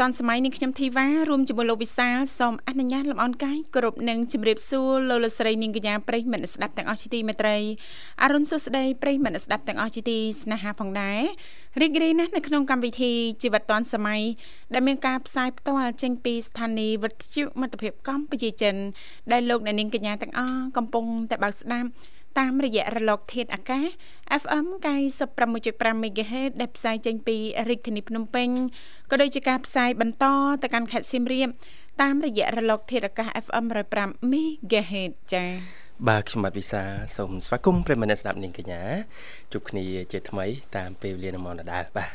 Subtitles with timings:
[0.00, 7.56] តឌွန်សម័យនេះខ្ញុំធីវ៉ារួមជាមួយលោកវិសាលសូមអនុញ្ញាតលំអរកាយគ្រប់នឹងជម្រាបសួរលោកលស្រីនាងកញ្ញាប្រិយមិត្តស្ដាប់ទាំងអស់ជាទីមេត្រី
[8.22, 11.20] អរុនសុស្ដីប្រិយមិត្តស្ដាប់ទាំងអស់ជាទីស្នេហាផងដែរ
[11.80, 14.22] រីករាយណាស់នៅក្នុងកម្មវិធីជីវិតឌွန်សម័យ
[14.74, 18.74] ដែលមានការផ្សាយផ្ទាល់ចេញពីស្ថានីយ៍វិទ្យុមិត្តភាពកម្ពុជាចិន
[19.32, 21.88] ដែលលោកអ្នកនាងកញ្ញាទាំងអស់កំពុងតែបើកស្ដាប់
[22.38, 23.86] តាមរយៈរលកធាតុអាកាស
[24.42, 24.66] FM
[25.34, 27.36] 96.5 MHz ដែលផ្សាយចេញពី
[27.68, 28.48] រាជធានីភ្នំពេញ
[29.10, 30.24] ក៏ដូចជាការផ្សាយបន្ត
[30.62, 31.48] ទៅកាន់ខេត្តសៀមរាប
[32.02, 33.64] តាមរយៈរលកធាតុអាកាស FM
[33.98, 35.48] 105 MHz ចា៎
[36.08, 36.82] បាទខ្ញុំបាទវិសា
[37.16, 38.82] សូមស្វាគមន៍ប្រិមនៈស្ដាប់នាងកញ្ញា
[39.52, 42.12] ជួបគ្នាជាថ្មីតាមពេលវេលានៅម៉ោងដដែលបាទ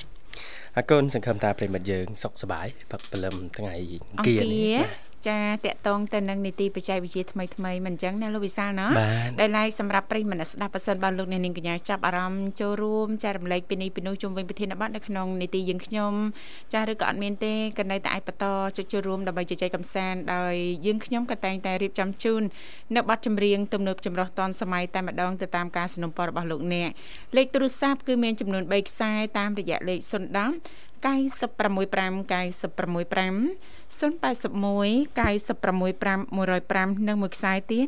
[0.78, 3.76] អរគុណសង្ឃឹមថាប្រិមិត្តយើងសុខសប្បាយផឹកព្រលឹមថ្ងៃ
[4.12, 8.87] អង្គារនេះបាទ ចាតកតងទៅនឹងនីតិបច្ចេកវិទ្យាថ្មីថ្មីមិនអញ្ចឹងណាលោកវិសាលណា
[9.41, 16.13] ដែលឡែកសម្រាប់ប្រិយមិត្តស្ដាប់ប៉ះសិនបានលោកអ្នកនាងកញ្ញាចាប់អារម្មណ៍ចូលរួមចែករំលែកពីនេះពីនោះជុំវិញប្រធានបទនៅក្នុងនីតិយើងខ្ញុំ
[16.75, 18.47] ចាឬក៏អត់មានទេក៏នៅតែអាចបន្ត
[18.77, 20.55] ចុចចូលរួមដើម្បីជជែកកម្សាន្តដោយ
[20.87, 22.43] យើងខ្ញុំក៏តែងតែរៀបចំជូន
[22.97, 26.91] នៅបទចម្រៀងទំនើបចម្រុះតនសម័យតែម្ដងទៅតាមការสนับสนุนរបស់លោកអ្នក
[27.37, 30.13] លេខទូរស័ព្ទគឺមានចំនួន3ខ្សែតាមរយៈលេខ010
[30.99, 31.09] 965
[32.33, 37.88] 965 081 965 105និងមួយខ្សែទៀត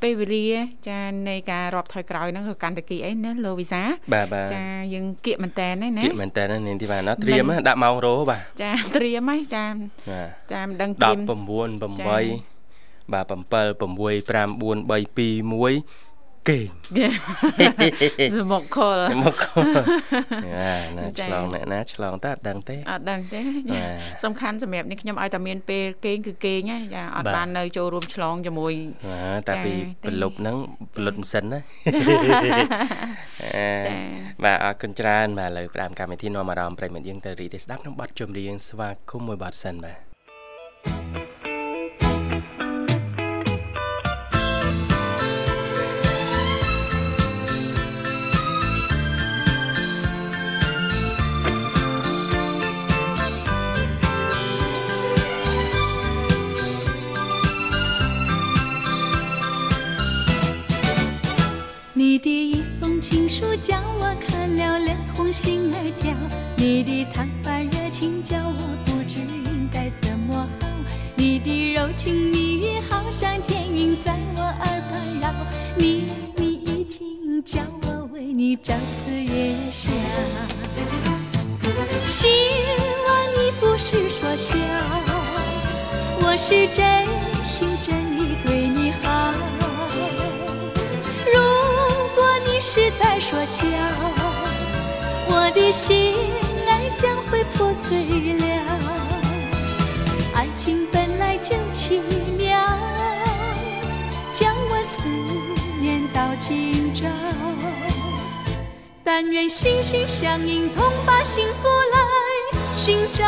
[0.02, 0.48] ពេលវេលា
[0.88, 3.82] ចានៃការរាប់ថយក្រោយហ្នឹងក៏កាន់តែគីអីណាលោកវិសា
[4.54, 4.64] ចា
[4.94, 9.66] យើងគៀកមែនតើណាគៀកមែនតើនាងទីបានណាត្រៀមដាក់ម៉ោងរោបាទចាត្រៀមហ៎ចា
[10.52, 11.30] ចាមិនដឹងត្រៀម19
[11.88, 16.07] 8បាទ7 6 5 4 3 2 1
[16.48, 16.66] គេង
[18.38, 19.66] សមុខខលសមុខខល
[20.98, 23.40] ណាឆ្លងអ្នកណាឆ្លងតើអត់ដឹងទេអត់ដឹងទេ
[24.24, 28.72] សំខាន់សម្រាប់នេះខ្ញុំឲ្យតែមានពេលគេងគឺគេងណាចាអត់បាននៅចូលរួមឆ្លងជាមួយ
[29.48, 29.72] តែពី
[30.06, 30.56] ប្រលប់ហ្នឹង
[30.94, 31.60] ប្រលត់ម៉ាស៊ីនណា
[33.86, 33.92] ចា
[34.44, 40.07] បាទអរគុណច្រើនបាទឥឡូវផ្ដើមកម្មវិធីនាំអារម្មណ៍ប្រិមិត្តយើងទៅរីករាយស្ដាប់ក្នុងបទចម្រៀងស្វាគមន៍មួយបទសិនបាទ
[65.32, 66.14] 心儿跳，
[66.56, 70.66] 你的坦白热情叫我不知应该怎么好，
[71.16, 75.30] 你的柔情蜜语好像天音在我耳畔绕，
[75.76, 76.06] 你
[76.36, 79.92] 你已经叫我为你朝思夜想，
[82.06, 82.26] 希
[83.06, 84.54] 望你不是说笑，
[86.22, 87.06] 我是真
[87.44, 89.32] 心真意对你好。
[91.34, 91.38] 如
[92.14, 93.66] 果你是在说笑，
[95.48, 96.14] 我的心
[96.66, 97.96] 爱将会破碎
[98.34, 98.44] 了。
[100.34, 102.02] 爱情本来就奇
[102.36, 102.60] 妙，
[104.34, 105.08] 将我思
[105.80, 107.08] 念到今朝。
[109.02, 111.98] 但愿心心相印，同把幸福来
[112.76, 113.24] 寻找。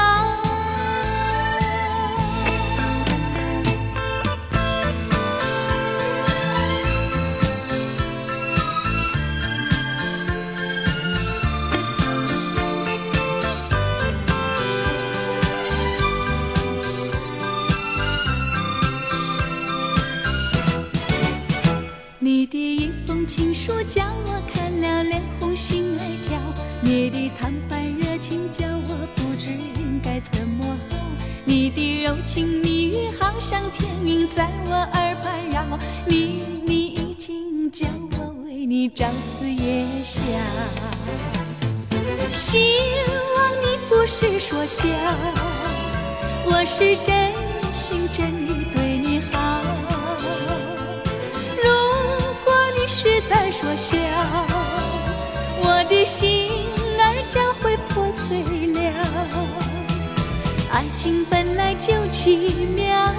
[61.02, 62.36] 情本来就奇
[62.76, 63.14] 妙，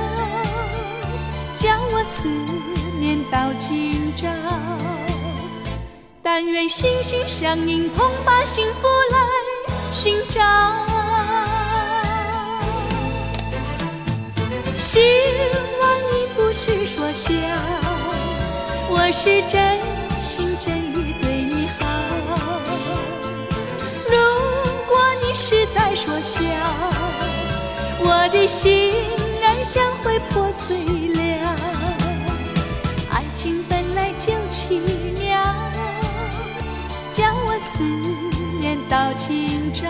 [1.55, 2.29] 叫我思
[2.99, 4.29] 念到今朝。
[6.21, 9.17] 但愿心心相印，同把幸福来
[9.91, 10.39] 寻找。
[14.75, 14.99] 希
[15.79, 17.31] 望你不是说笑，
[18.91, 19.79] 我是真
[20.21, 20.80] 心真
[28.03, 28.93] 我的心
[29.41, 30.77] 儿将会破碎
[31.15, 31.21] 了。
[33.11, 34.79] 爱情本来就奇
[35.19, 35.41] 妙，
[37.11, 37.83] 叫我思
[38.59, 39.87] 念到今朝。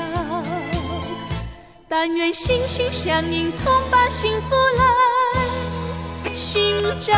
[1.88, 7.12] 但愿心心相印，同把幸福来寻找。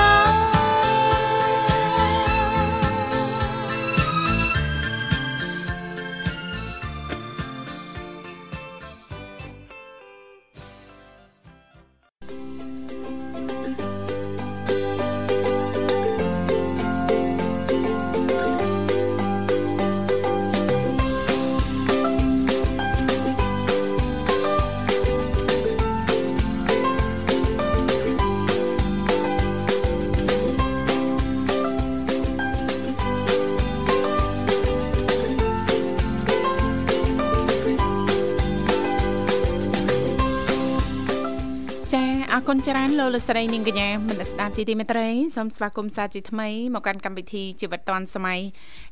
[42.69, 48.39] ច្រើនលោកលកស្រីនាងកញ្ញាមនស្ដាប់ជាទីមេត្រីសូមស្វាគមន៍សាជាថ្មីមកកាន់កម្មវិធីជីវិតឌွန်សម័យ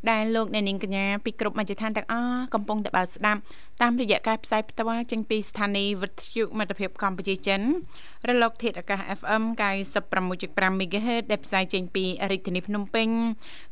[0.09, 3.39] ដែលលោកអ្នកនាងកញ្ញាពីគ្រប់មជ្ឈដ្ឋានទាំងអស់កំពុងតែបើកស្ដាប់
[3.81, 7.61] តាមរយៈការផ្សាយផ្ទាល់ចេញពីស្ថានីយ៍វិទ្យុមិត្តភាពកម្ពុជាចិន
[8.29, 9.43] រលកធាតុអាកាស FM
[10.11, 13.07] 96.5 MHz ដែលផ្សាយចេញពីរាជធានីភ្នំពេញ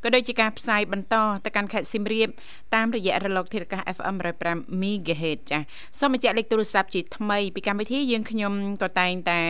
[0.04, 1.16] ក៏ដូចជាការផ្សាយបន្ត
[1.46, 2.28] ទៅកាន់ខេត្តសៀមរាប
[2.76, 4.16] តាមរយៈរលកធាតុអាកាស FM
[4.50, 5.60] 105 MHz ចា
[6.00, 9.42] សូមបញ្ជាក់លេខទូរស័ព្ទជាថ្មីពីកម្មវិធីយើងខ្ញុំក៏តែងតែ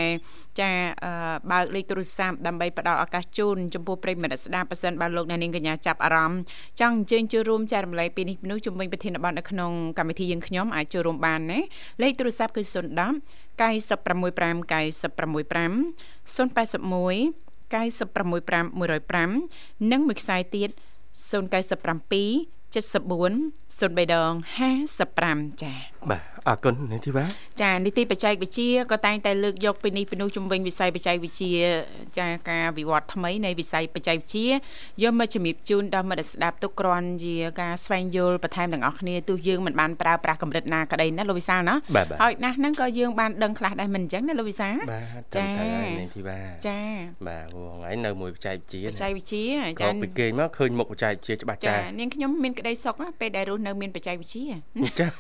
[0.60, 0.72] ចា
[1.52, 6.42] បើកលេខទូរស័ព្ទដើម្បីផ្ដល់ឱកាសជូនចំពោះប្រិយមិត្តស្ដាប់ប៉ះសិនបើលោកអ្នកនាងកញ្ញាចាប់អារម្មណ៍
[6.80, 11.60] ចង់អញ្ជើញចូលរួមចែករំលែកពីនេះនោះជំវិញប្រធានបទនៅក្នុងកម្មវិធីយើងខ្ញុំអាចចូលរួមបានណា
[12.02, 12.74] លេខទូរស័ព្ទគឺ010
[13.60, 15.74] 965 965
[16.36, 22.80] 081 965 105និងមួយខ្សែទៀត097 74
[23.80, 24.34] 03ដង
[24.98, 25.78] 55ចា៎
[26.12, 27.26] បាទអរគុណនាងធីវ៉ា
[27.62, 31.54] ចានីតិបច្ចេកវិទ្យាក៏តែងតែលើកយកពីនេះពីនោះជំវិញវិស័យបច្ចេកវិទ្យា
[32.20, 34.50] ចាការវិវត្តថ្មីនៃវិស័យបច្ចេកវិទ្យា
[35.04, 46.80] យកមកជំរាបជូនដល់មិត្តស្ដាប់ទុកគ្រាន់ជាការស្វែងយល់បន្ថែមទាំងអស់គ្នាទោះយើងមិនបានប្រើប្រាស់កម្រិតណាក្តីណាលោកវិសាលណាបាទបាទហើយណាស់ហ្នឹងក៏យើងបានដឹងខ្លះដែរមិនអញ្ចឹងណាលោកវិសាលបាទចាចាំតែហើយនាងធីវ៉ាចា
[47.28, 49.46] បាទព្រោះថ្ងៃនៅមួយបច្ចេកវិទ្យាបច្ចេកវិទ្យា
[49.82, 54.46] ចាចាពីគេងមកឃើញមុខបច្ចេកវិទ្យាច្បាស់ចាចានាងខ្ញុំមានក្តីសុខណាពេលដែលរស់នៅមានបច្ចេកវិទ្យា
[54.78, 55.12] អញ្ចឹង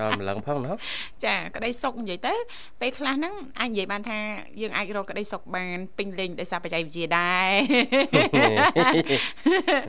[0.00, 0.76] ដល់ម្លឹងផងណោះ
[1.24, 2.34] ចាក្តីសុខនិយាយទៅ
[2.80, 4.18] ពេលខ្លះហ្នឹងអាចនិយាយបានថា
[4.60, 7.50] យើងអាចរកក្តីសុខបានពេញលេញដោយសារបច្ចេកវិទ្យាដែរ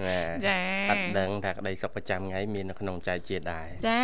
[0.05, 0.57] បាទចា
[0.91, 4.01] អត់ដឹងថាក្តីសុខប្រចាំថ្ងៃមាននៅក្នុងចែកជាដែរចា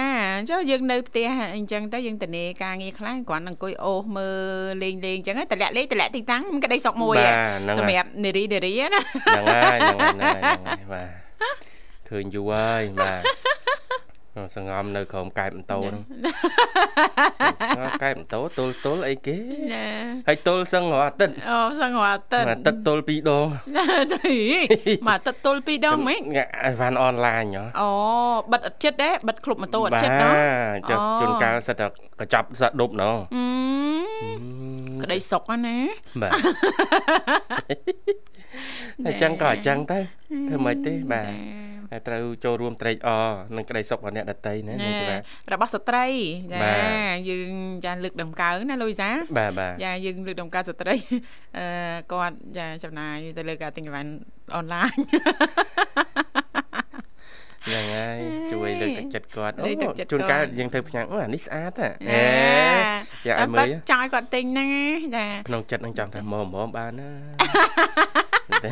[0.50, 11.28] ចុះយើងនៅផ្ទះអញ្ចឹងទៅយើងតនេការងារខ្លះគ្រាន់តែអង្គុយអូសមើលលេងលេងអញ្ចឹងទៅតម្លាក់លេងតម្លាក់ទីតាំងមានក្តីសុខមួយបាទហ៎ហ្នឹងសម្ហើយរាប់នារីនារីណាហ្នឹងហើយហ្នឹងហើយហ្នឹងហើយហ្នឹងហើយបាទ
[12.10, 13.22] ឃើញយូរហើយបាទ
[14.56, 16.04] សង្ងំនៅក្រោមកែបបន្ទោហ្នឹង
[18.04, 19.38] កែបបន្ទោទល់ទល់អីគេ
[19.74, 19.86] ណា
[20.28, 23.48] ហើយទល់សឹងរាល់អាទិត្យអូសឹងរាល់អាទិត្យអាទិត្យទល់ពីរដង
[24.14, 24.36] ទៅ
[25.08, 26.22] មកអាទិត្យទល់ពីរដងហ្មង
[26.66, 27.90] អីវ៉ាន់អនឡាញហ៎អូ
[28.52, 30.34] បិទអត់ចិត្តដែរបិទគ្រប់ម៉ូតូអត់បាទចិត្តណោះ
[30.90, 31.88] ចុះអូជួនកាលសិតតែ
[32.20, 33.44] កញ្ចប់សិតដប់ណោះអឺ
[35.04, 35.78] ក្តីសុខណា
[36.22, 36.32] បាទ
[39.06, 40.00] អញ្ចឹងក៏អញ្ចឹងទៅ
[40.48, 45.22] ធ្វើម៉េចទេបាទចា តែត្រូវចូលរួមត្រេកអរនឹងក្តីសុខរបស់អ្នកដតីណានេះគឺបាទ
[45.54, 46.06] របស់ស្ត្រី
[46.52, 47.52] ចាបាទយើង
[47.86, 50.96] ចាលើកដំកើងណាលូយសាបាទបាទចាយើងលើកដំកើងស្ត្រី
[51.58, 51.66] អឺ
[52.12, 54.12] គាត់ចាចំណាយទៅលើការទិញអីវ៉ាន់
[54.56, 54.96] អនឡាញ
[57.68, 58.20] ហ្នឹងហើយ
[58.52, 62.22] ជួយលើកទឹកចិត្តគាត់លើកទឹកចិត្តជួនកាលគាត់យើងទៅផ្ញើអូអានេះស្អាតហ៎អេ
[63.26, 67.10] ណាយ៉ាឲ្យមើលចង់ឲ្យគាត់ទិញហ្នឹងណាចាក្នុងចិត្តនឹងចង់ថាមកមកបានណា
[68.64, 68.70] តែ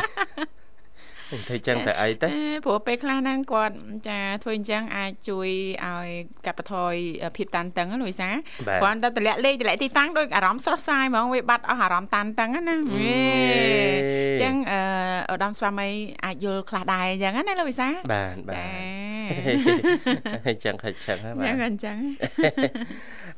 [1.48, 3.76] ធ្វើចឹងតែអីទៅអេព្រោះពេលខ្លះហ្នឹងគាត់
[4.08, 5.50] ចាធ្វើអញ្ចឹងអាចជួយ
[5.86, 6.08] ឲ្យ
[6.46, 6.94] កាត់បន្ថយ
[7.38, 8.30] ភាពតានតឹងណាលូយសា
[8.68, 13.16] បាទគ្រាន់តែតម្លាក់លេខតម្លាក់ទីតាំងដូចអារម្មណ៍ស្រស់ស្រាយហ្មងវាបាត់អស់អារម្មណ៍តានតឹងណាហេ
[14.30, 14.80] អញ្ចឹងអឺ
[15.34, 15.88] ឧត្តមស្វាមី
[16.26, 18.66] អាចយល់ខ្លះដែរអញ្ចឹងណាលោកវិសាបាទបាទចា
[20.48, 21.98] អញ្ចឹងខិតចឹងហ៎បាយ៉ាងទអញ្ចឹង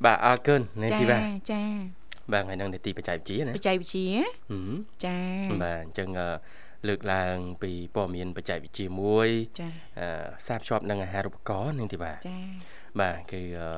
[0.06, 1.63] បាទអរគុណនេះចាទីបាទចា
[2.34, 4.10] បាទថ្ងៃហ្នឹងនីតិបច្ចេកវិទ្យាណាបច្ចេកវិទ្យា
[4.51, 4.72] ហឹម
[5.06, 5.17] ចា
[5.63, 6.27] បាទអញ្ចឹងអឺ
[6.88, 9.29] លើកឡើង ពីព័ត៌មានបច្ចេកវិទ្យាមួយ
[9.60, 9.67] ចា
[10.00, 10.07] អឺ
[10.41, 12.38] ផ្សារភ្ជាប់នឹងអាហារូបករណ៍នឹងទីបាទចា
[13.01, 13.69] បាទគឺអឺ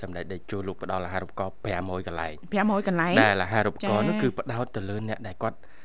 [0.00, 5.75] សម្ដេចតេជោលោកផ្ដល់អាហារូបករណ៍500កន្លែង500កន្លែងដែលអាហារូបករណ៍ចា៎នោះគឺផ្ដោតទៅលើអ្នកដែលគាត់អឺ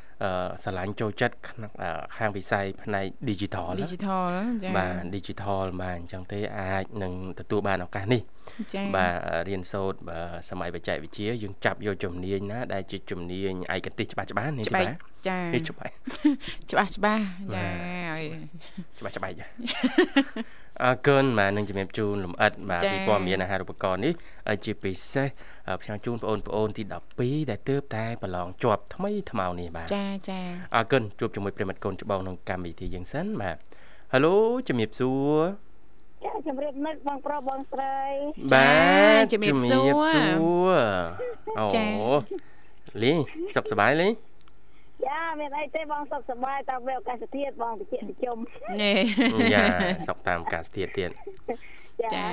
[0.64, 4.24] ស្រឡាញ់ចូលចិត្តក្នុងអឺខាងវិស័យផ្នែក digital ណា digital
[4.64, 8.22] ចាបាទ digital បាទអញ្ចឹងទេអាចនឹងទទួលបានឱកាសនេះ
[8.74, 9.14] ចាបាទ
[9.48, 14.98] រៀនសូត្របាទសម័យបច្ចេកវិទ្យាយើងចាប់យកជំនាញណាដែលជាជំនាញឯកទេសច្បាស់ច្បាស់នេះច្បាស់បាទ
[15.28, 15.94] ចានេះច្បាស់
[16.72, 17.24] ច្បាស់ច្បាស់
[17.54, 17.68] បាចា
[18.10, 18.24] ទឲ្យ
[19.00, 19.46] ច្បាស់ច្បាស់ចា
[20.86, 24.14] អរគុណបាទនឹងជំរាបជូនលំអិតបាទចា៎ពីព័ត៌មានអាហារូបករណ៍នេះ
[24.48, 25.28] ហើយជាពិសេស
[25.68, 26.84] អឺខ្ញុំជូនបងប្អូនទី
[27.18, 30.42] 12ដែលទើបតែប្រឡងជាប់ថ្មីថ្មោងនេះបាទចាចា
[30.76, 33.58] អរគុណជួបជាមួយប្រិមិត្តកូនច្បងក្នុងកម្មវិធីយើងសិនបាទ
[34.14, 34.36] Halo
[34.68, 35.42] ជំរាបសួរ
[36.24, 38.00] ចាជំរាបនឹកបងប្រុសបងស្រី
[38.54, 38.72] បា
[39.22, 40.76] ទជំរាបសួរជំរាបសួរ
[41.60, 41.86] អូចា
[43.04, 43.12] លី
[43.56, 44.10] សុខសប្បាយលី
[45.08, 48.38] ចាមានអីទេបងសុខសប្បាយតាមវាឱកាសធាតុបងតិចតិចុំ
[48.82, 49.04] នេះ
[49.54, 49.66] យ៉ា
[50.08, 51.12] សុខតាមអាកាសធាតុទៀត
[52.16, 52.26] ចា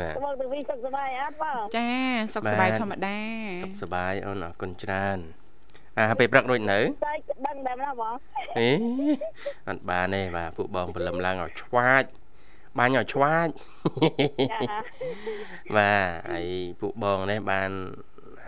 [0.00, 1.88] បាទបងទៅវិញសុខសប្បាយអត់បងចា
[2.34, 3.18] សុខសប្បាយបាទធម្មតា
[3.64, 5.18] សុខសប្បាយអូនអរគុណច្រើន
[5.98, 7.14] អាពេលព្រឹកដូចនៅតែ
[7.46, 8.14] ដឹងដែរណាបង
[8.58, 8.70] អេ
[9.68, 12.04] អត់បានទេបាទពួកបងព្រលឹមឡើងឲ្យឆ្វាច
[12.78, 13.48] បាញ់ឲ្យឆ្វាច
[14.50, 14.78] ចា
[15.76, 16.46] បាទហើយ
[16.80, 17.70] ពួកបងនេះបាន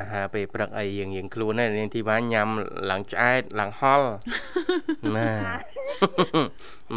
[0.02, 2.48] អាហារពេលព្រឹកអីយើងយើងខ្លួនដែរនាងធីវ៉ាញ៉ាំ
[2.90, 4.08] ឡើងឆ្អែតឡើងហល់
[5.16, 5.42] បាទ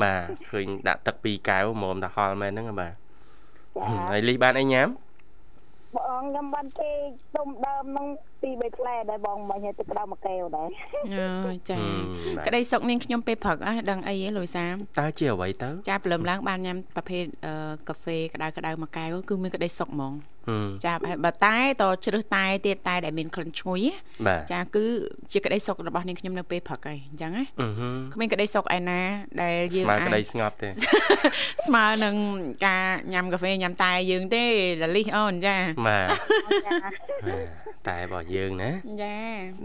[0.02, 4.88] បាទឃើញដាក់ទឹកពីរកែវមុំតែហល់មែនហ្នឹងបាទចាហើយលីបានអីញ៉ាំ
[5.96, 6.90] បងខ្ញុំបានទេ
[7.36, 8.08] ទុំដើមហ្នឹង
[8.42, 10.70] ពីរបីផ្លែដែរបងមិញឲ្យទឹកក្តៅមួយកែវដែរ
[11.16, 17.54] អើចាហឹមបាទក្តីសុខនាងខ្ញុំពេលព្រឹកអ่ะដឹងអីហ៎លុយសាមតើជាអ្វីទៅចាព្រលឹមឡើងបានញ៉ាំប្រភេទអឺ
[17.88, 20.35] កាហ្វេក្តៅក្តៅមួយកែវគឺមានក្តីសុខហ្មងហឹម
[20.86, 23.94] ចាហើយបើតែតជ្រើសតែទៀតតែដែលមានក្លិនឈ្ងុយណា
[24.28, 24.86] បាទចាគឺ
[25.32, 29.00] ជាក្តីសុខរបស់នាងខ្ញុំនៅពេលព្រឹកហើយអញ្ចឹងណាអឺហឹមគ្មានក្តីសុខឯណា
[29.42, 30.70] ដែលយើងស្មើអាចក្តីស្ងប់ទេ
[31.66, 32.16] ស្មើនឹង
[32.66, 34.44] ការញ៉ាំកាហ្វេញ៉ាំតែយើងទេ
[34.84, 35.56] ដលីសអូនចា
[35.88, 36.08] បាទ
[36.66, 37.56] ចាបាទ
[37.88, 38.70] តែរបស់យើងណា
[39.02, 39.16] ចា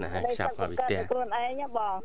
[0.03, 1.97] ណាតែចាប់មកពីផ្ទះខ្លួនឯងណាបង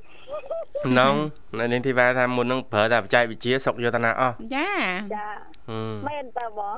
[1.00, 1.16] នង
[1.60, 4.70] នៅនាងធីវ៉ាថាមុននឹងប្រើតែបច្ចេកវិទ្យាសុកយកតាណាអស់ចា
[5.16, 5.55] ចាហឹ
[5.92, 6.76] មមែនតើបង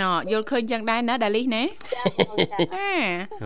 [0.00, 1.62] ណ៎យល់ឃើញចឹងដែរណាដាលីសណា
[1.94, 2.88] ចាបងចាចា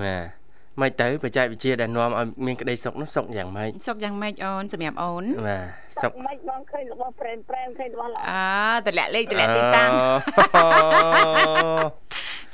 [0.02, 0.38] បាទ
[0.80, 9.90] មិនទៅបច្ចេកវិទ្យាដែលនាំឲ្យមានក្តីសុខនោះសុខយ៉ាងម៉េចសុខយ៉ាងម៉េចអូនសម្រាប់អូនបាទសុសុខខមិនបងឃើញរបស់ប្រេមប្រេមឃើញរបស់ល្អអើតម្លាក់លេខតម្លាក់ទីតាំង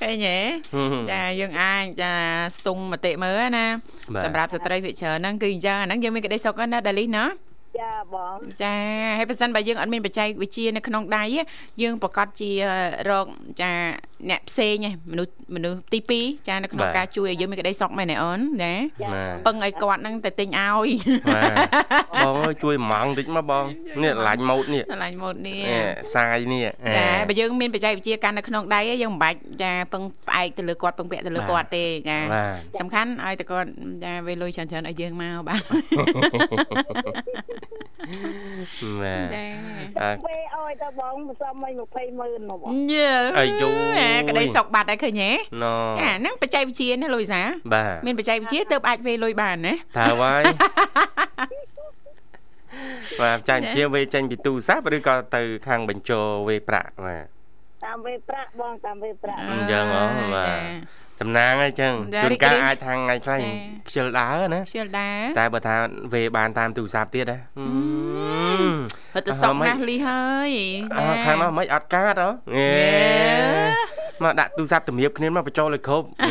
[0.01, 0.39] ឃើញទេ
[0.75, 2.13] អូចាយើងអាចចា
[2.57, 3.67] ស្ទង់មតិមើលណា
[4.15, 7.25] បាទសម្រាប់ស្ត្រីវិជ្ជាហ្នឹងគឺអញ្ចឹងអាហ្នឹងយើងមានក្តីសុខណាដាលីសណា
[7.81, 8.77] ចាបងចា
[9.19, 11.41] ហើយបើសិនបើយើងអត់មានបច្ចេកវិទ្យានៅក្នុងដៃទេ
[11.83, 12.51] យើងប្រកាសជា
[13.11, 13.27] រក
[13.63, 13.71] ចា
[14.31, 20.89] អ្នកផ្សេងឯងមនុស្សមនុស្សទី2ចានៅក្នុងការជួយឲ្យយើងមានក្តីសុខមែនទេអូនណាចាបាទពឹងឲ្យគាត់ហ្នឹងទៅទិញឲ្យ
[21.29, 21.41] បា
[22.25, 23.65] ទបងអើយជួយម៉ងតិចមកបង
[24.03, 25.79] នេះឡាញ់ម៉ូតនេះឆ្លាញ់ម៉ូតនេះអេ
[26.15, 26.67] សាយនេះ
[26.97, 32.47] ចាបើយើងមានបច្ចេកវិទ្យាកាន់នៅក្នុងដៃឯងយើងមិនបាច់ចាពឹងផ្អែកទៅលើគាត់ពឹងពាក់ទៅលើគាត់ទេចាបាទ
[32.81, 33.69] សំខាន់ឲ្យតែគាត់
[34.05, 35.63] ចាវេលុយច្រើនច្រើនឲ្យយើងមកបាទ
[39.03, 39.45] បាទចា
[40.03, 43.69] អើពេលអោយតើបងមិនសមមិន20ម៉ឺនមកបងយេអាយូ
[44.29, 45.31] ក្តីសុខបាត់ហើយឃើញទេ
[45.63, 45.67] ណ
[46.01, 47.41] ចាហ្នឹងបច្ចេកវិទ្យាណាលុយសា
[47.75, 50.43] បាទមានបច្ចេកវិទ្យាទើបអាចវេលុយបានណាតើហើយ
[53.21, 57.25] បាទចាញ់ជាវេចេញពីទូរស័ព្ទឬក៏ទៅខាងបញ្ជរវេប្រាក់បាទ
[57.85, 60.03] តាមវេប្រាក់បងតាមវេប្រាក់អញ្ចឹងហ៎
[60.35, 63.51] បាទ សំណាងអីចឹងចាជួនរីកកាលរាយអាចខាងថ្ងៃខ្លះចា
[63.89, 65.75] ខ្ជិលដើរណាខ្ជិលដែរតែបើថា
[66.15, 67.39] វេបានតាមទូរស័ព្ទទៀតហ៎
[69.15, 70.51] ហឺទៅសុកអើមិនណាស់លីហើយ
[70.99, 72.71] អើខាងនោះមិនអត់កាតហ៎ងេ
[74.23, 76.31] មកដាក់ទូរស័ព្ទតម្រៀបគ្នាមកបញ្ចូលឲ្យគ្រប់អឺ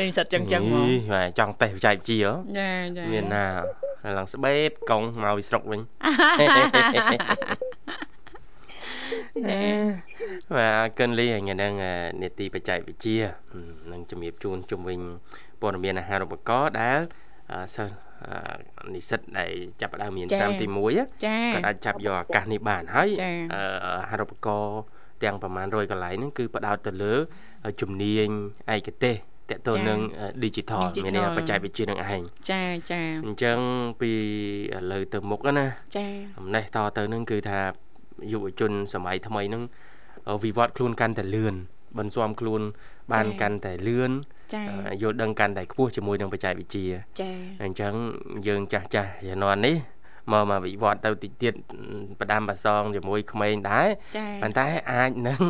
[0.00, 3.44] លេងសិតចឹងចឹងហ្មងនេះបាទចង់តេស្តបច្ចេកវិទ្យាហ៎ចាចាមានណា
[4.02, 7.16] ហើយឡើងស្បេតកង់មកពីស្រុកវិញចា
[10.56, 11.72] បាទអរគុណលីថ្ងៃហ្នឹង
[12.22, 13.18] នេតិបច្ចេកវិទ្យា
[13.92, 15.00] នឹងជំរាបជូនជុំវិញ
[15.62, 17.00] ព័ត៌មានអាហារូបករណ៍ដែល
[17.52, 17.94] អឺសិស្ស
[18.80, 23.62] អឺនិស្សិតដែលចាប់ផ្ដើមរៀនឆ្នាំទី1ចាគាត់អាចចាប់យកឱកាសនេះបានហើយចា៎អឺ
[24.00, 24.80] អាហារូបករណ៍
[25.24, 27.14] ទាំងប្រមាណ100កន្លែងហ្នឹងគឺផ្ដោតទៅលើ
[27.80, 28.28] ជំនាញ
[28.74, 29.16] ឯកទេស
[29.50, 30.00] តកតទៅចា៎នឹង
[30.44, 33.58] digital មានន័យថា Digital បច្ចេកវិទ្យានឹងឯងចាចាអញ្ចឹង
[34.00, 34.10] ពី
[34.76, 36.06] ឥឡូវទៅមុខណាចា
[36.38, 37.60] អំណេះតទៅនឹងគឺថា
[38.32, 39.62] យុវជនសម័យថ្មីហ្នឹង
[40.28, 41.54] អឺវិវត្តខ្លួនកាន់តែលឿន
[41.98, 42.62] បន្ស៊ាំខ្លួន
[43.12, 44.10] បានចា៎កាន់តែលឿន
[44.54, 46.86] ចាអឺយល់ដឹងកាន់តែខ្ពស់ជាមួយនឹងបច្ចេកវិទ្យា
[47.20, 47.30] ចា
[47.64, 47.92] អញ្ចឹង
[48.48, 49.76] យើងចាស់ចាស់ជំនាន់នេះ
[50.32, 51.54] មកមកវិវត្តទៅតិចទៀត
[52.20, 55.42] ផ្ដាំប្រសងជាមួយក្មេងដែរចាប៉ុន្តែអាចនឹង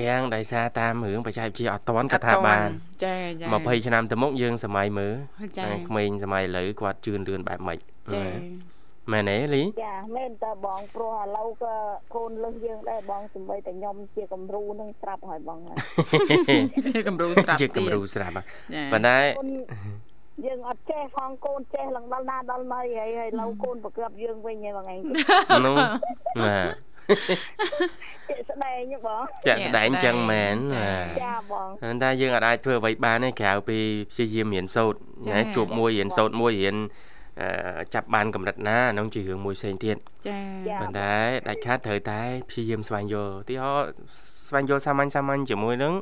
[0.00, 2.68] កាំងដោយសារតាមរឿងបច្ចេកវិទ្យាអត់តាន់ក៏ថាបាន
[3.04, 5.14] ចាចា20ឆ្នាំទៅមុខយើងសម័យមើល
[5.58, 7.78] ចាក្មេងសម័យឥឡូវគាត់ជឿនលឿនបែបម៉េច
[8.14, 8.71] ចាអ
[9.10, 11.74] មែនទេលីចាមែនតើបងព្រោះឥឡូវក៏
[12.14, 15.76] កូនលឹះយើងដែរបងសម្បីតែខ្ញុំជាគំរូនឹងស្រាប់ហើយបងហើយ
[16.94, 18.42] ជាគំរូស្រាប់ជាគំរូទៀតស្រាប់ហ៎
[18.74, 19.50] ចាប៉ុន្តែកូន
[20.46, 24.98] យើងអត់ចេះផងកូនចេះឡើងដល់ណាដល់ណីហើយហើយឥឡូវកូនប្រកបយើងវិញហើយបងឯង
[25.66, 25.74] នោះ
[26.44, 26.68] បាទ
[28.28, 33.78] ជាក់ស្ដែងហ៎បងចាក់ស្ដែងចឹងមែនចាបាទចាបងប៉ុន្តែយើងអាចធ្វើអ្វីបានទេក្រៅពី
[34.10, 37.10] ព្យាយាមរៀនសូត្រចាណាជួបមួយរៀនសូត្រមួយរៀនអឺ
[37.94, 39.96] ចាប់បានកម្រិតណាអានោះជារឿងមួយផ្សេងទៀត
[40.28, 40.38] ចា
[40.80, 41.12] ប៉ុន្តែ
[41.48, 43.86] ដាច់ខាតត្រូវតែព្យាយាមស្វែងយល់ឧទីហោរណ៍
[44.46, 45.94] ស្វែងយល់សាមញ្ញសាមញ្ញជាមួយនឹង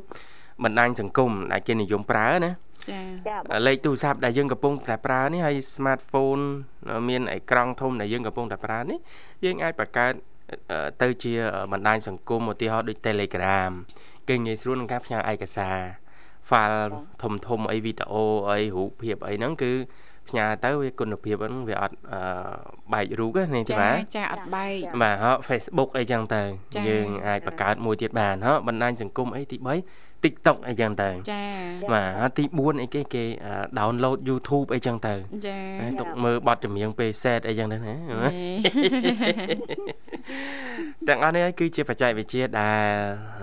[0.63, 2.51] បណ្ដាញសង្គមដែលគេនិយមប្រើណា
[2.91, 6.43] ចាចាបងលេខទូរស័ព្ទដែលយើងកំពុងតែប្រើនេះហើយ smartphone
[7.09, 8.97] មានអេក្រង់ធំដែលយើងកំពុងតែប្រើនេះ
[9.45, 10.13] យើងអាចបង្កើត
[10.71, 11.33] អឺទៅជា
[11.71, 13.71] បណ្ដាញសង្គមឧទាហរណ៍ដូច Telegram
[14.29, 15.77] គេងាយស្រួលក្នុងការផ្ញើឯកសារ
[16.49, 16.81] file
[17.21, 19.71] ធំធំអីវីដេអូអីរូបភាពអីហ្នឹងគឺ
[20.31, 22.21] ផ្ញើទៅវាគុណភាពហ្នឹងវាអត់អឺ
[22.93, 26.41] បែករូបទេនេះចាចាបាទចាអត់បែកបាទហ៎ Facebook អីចឹងទៅ
[26.75, 29.57] ចាយើងអាចបង្កើតមួយទៀតបានហ៎បណ្ដាញសង្គមអីទី
[29.91, 31.43] 3 TikTok អីចឹងទៅចា
[31.93, 35.13] បាទហើយទី4អីគេគេអឺ download YouTube អីចឹងទៅ
[35.47, 37.93] ចាហើយទុកមើលបទចម្រៀងពេលសេតអីចឹងទៅណា
[41.07, 42.85] ទាំងអស់នេះគឺជាបច្ចេកវិទ្យាដែល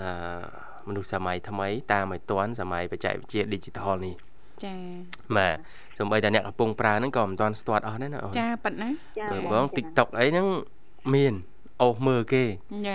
[0.00, 4.27] អឺមនុស្សសម័យថ្មីតាមឲ្យទាន់សម័យបច្ចេកវិទ្យា digital នេះ
[4.64, 4.74] ចា
[5.36, 5.56] បាទ
[5.98, 10.46] សូម្បីតែអ្នកកំពុងប្រើហ្នឹងក៏មិនទាន់ស្ទាត់អស់ដែរណាអូនចាប៉ិតណាចាមើលបង TikTok អីហ្នឹង
[11.14, 11.34] មាន
[11.82, 12.44] អូសមើលគេ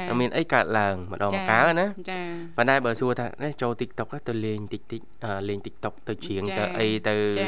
[0.09, 2.19] ចាមានអីកើតឡើងម្ដងម្កាលណាចា
[2.57, 7.47] ប៉ុន្តែបើសួរថានេះចូល TikTok ទៅលេងតិចតិចអឺលេង TikTok ទៅច្រៀងទៅអីទៅចា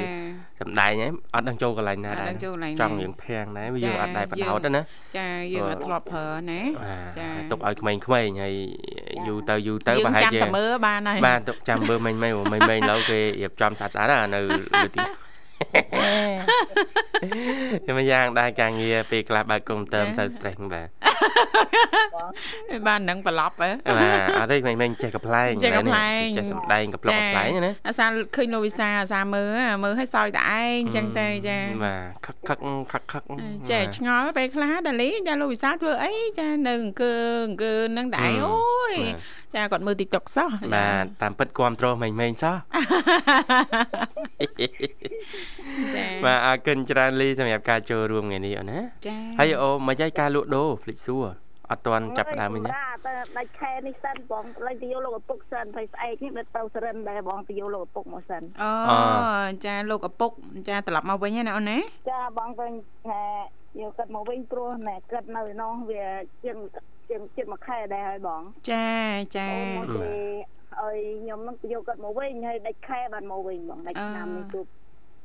[0.62, 4.82] សម្ដែងហ្នឹងអត់ដឹងចូលកន្លែងណាអត់ដែរដឹងចូលកន្លែងណាចង់រៀងភាំងដែរវាយើងចាអត់ដែរបដោតយើងទេណា
[5.18, 8.02] ចាយើងអត់ធ្លាប់ប្រើណាបាទចាទុកឲ្យក្មេងៗ
[8.42, 8.54] ហើយ
[9.28, 14.40] យូរទៅយូរទៅយើងប្រហែលចាំជាតែមើលបានហើយបាទទុកចាំមើលមិញមិញមិញមិញឡូវគេរៀបចំស្អាតស្អាតណានៅ
[14.76, 15.02] លើទី
[17.84, 20.88] ខ្ញុំយ៉ាងដែរការងារពេលខ្លះបើកកុំព្យូទ័រមិនសូវ stress ហ្នឹងបាទ
[22.88, 32.60] បាននឹងប្រឡប់ហ៎បាទអត់ទេមិញមិញចេះកំ pl ែងចេះកំប្លែងចេះសំដែងកំ pl ុកកំ pl ែងណាអាសាឃើញលោកវិសាអាសាមើលអាមើលឲ្យសោយតែឯងចឹងទៅចាបាទខឹកខឹក
[32.92, 33.24] ខឹកខឹក
[33.70, 37.16] ចេះឆ្ងល់ពេលខ្លះដាលីចាលោកវិសាធ្វើអីចានៅអង្គើ
[37.48, 38.96] អង្គើនឹងតែឯងអូយ
[39.56, 42.56] ចាគាត់មើល TikTok សោះបាទតាមពិតគ្រប់គ្រងមិញមិញសោះ
[45.96, 51.26] ចាបាទអរគុណច្រើនលីសម្រាប់ការចូលរួមថ្ងៃនេះអូនណាចាហើយអូមិនយាយការលក់ដូរភ្លេចសួរ
[51.72, 58.70] អត់ទាន់ចាប់ផ្ដើមវិញទេតែដាច់ខែនេះសិនបងលេងទៅយកលោកឪពុកសិនហើយស្អែកនេះនៅទៅសរិនដែរបងទៅយកលោកឪពុកមកសិនអូ
[59.66, 60.32] ចាលោកឪពុក
[60.70, 61.78] ចាត្រឡប់មកវិញណាអូនណា
[62.12, 62.68] ចាបងទៅ
[63.12, 63.24] ណែ
[63.82, 66.06] យកគាត់មកវិញព្រោះណែគាត់នៅនោះវា
[66.44, 66.58] ជាង
[67.10, 68.42] ជាងជិតមួយខែដែរហើយបង
[68.72, 68.90] ចា
[69.38, 70.14] ចាអូមកទេ
[70.80, 74.62] ឲ្យខ្ញុំនឹងទៅយកគាត់មកវិញហើយដាច់ខែបានមកវិញបងដាច់ឆ្នាំនេះទូ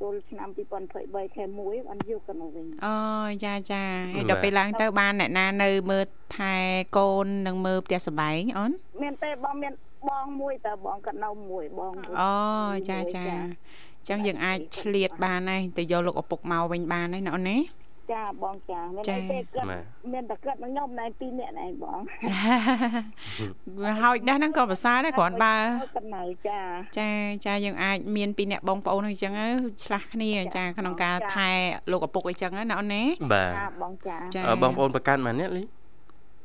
[0.01, 0.49] ទូលឆ្នាំ
[0.87, 2.97] 2023ខែ1បានយកគាត់មកវិញអូ
[3.45, 3.83] ចាចា
[4.15, 6.05] ហើយដល់ពេលឡើងទៅបានអ្នកណានៅមើល
[6.37, 6.55] ថែ
[6.97, 8.71] កូននិងមើលផ្ទះសម្បែងអូន
[9.03, 9.73] មានទេបងមាន
[10.09, 12.33] បងមួយតើបងគាត់នៅមួយបងមួយអូ
[12.91, 17.57] ចាចាអញ្ចឹងយើងអាចឆ្លៀតបានហើយទៅយកលោកឪពុកមកវិញបានហើយណាអូនណា
[18.13, 21.99] ចាបងចាមានចាអីទេគាត់បាទមានតែគាត់នឹងខ្ញុំណែពីរនាក់ណែបង
[23.83, 25.55] វាហោចដែរហ្នឹងក៏ប្រសើរដែរគ្រាន់បើ
[25.95, 26.61] គាត់នៅចា
[26.99, 27.09] ចា
[27.47, 29.47] ចាយើងអាចមានពីរអ្នកបងប្អូនអញ្ចឹងទៅ
[29.85, 31.51] ឆ្លាស់គ្នាចាក្នុងការថែ
[31.93, 35.63] លោកឪពុកអីចឹងណាអូនណាបាទចាបងចាចាអឺបងប្អូនប្រកាន់មកនេះលី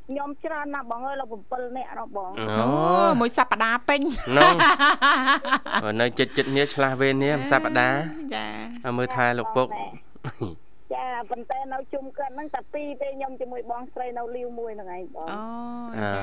[0.08, 4.00] ខ្ញុំច្រើនណាស់បងអើយលោក7នាក់នោះបងអូអូមួយសប្តាហ៍ពេញ
[4.36, 4.52] នោះ
[5.84, 7.98] អូនៅចិត្តចិត្តនេះឆ្លាស់វេននេះមួយសប្តាហ៍
[8.34, 8.44] ចា
[8.84, 9.68] ឲ្យមើលថែលោកពុក
[10.94, 16.22] ចាប៉ុន្តែនៅជុំគាត់ហ្នឹងតែពីរទេខ្ញុំជាមួយបងស្រីនៅលាវមួយហ្នឹងឯងបងអូចា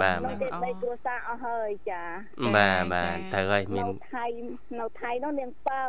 [0.00, 2.02] បាទនៅទីដីគ្រួសារអស់ហើយចា
[2.56, 4.24] បាទបាទត្រូវហើយមាននៅថៃ
[4.80, 5.84] នៅថៃនោះនាងប៉ៅ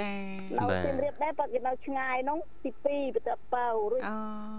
[0.00, 0.12] ចា
[0.56, 4.14] នៅបាទសៀមរាបដែរប៉ុន្តែគេនៅឆ្ងាយនោះទី2បន្ទាប់ប៉ៅឬអូ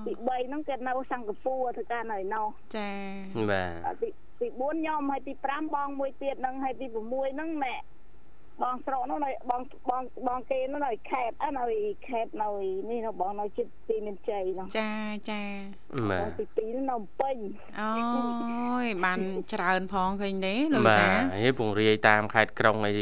[0.08, 2.92] ទី3ហ្នឹងគេនៅសិង្ហបុរីធ្វើការនៅនោះចា
[3.52, 4.10] បាទអ่าទី
[4.42, 7.76] ទី4ខ្ញុំហើយទី5បងមួយទៀតហ្នឹងហើយទី6ហ្នឹងណែ
[8.64, 11.64] បងស្រុកនោះនៅបងបងបងគេនោះនៅខេតអើនៅ
[12.08, 12.50] ខេតនៅ
[12.90, 14.92] នេះនៅបងនៅចិត្តទីមានជ័យនោះចា
[15.32, 15.42] ចា
[16.10, 17.38] បាបងទទី2នោះនៅភ្នំពេញ
[17.82, 17.92] អូ
[18.84, 19.20] យបាន
[19.54, 22.94] ច្រើនផងឃើញទេលោកវិបាទសាហើយពង្រាយតាមខេត្តក្រុងអី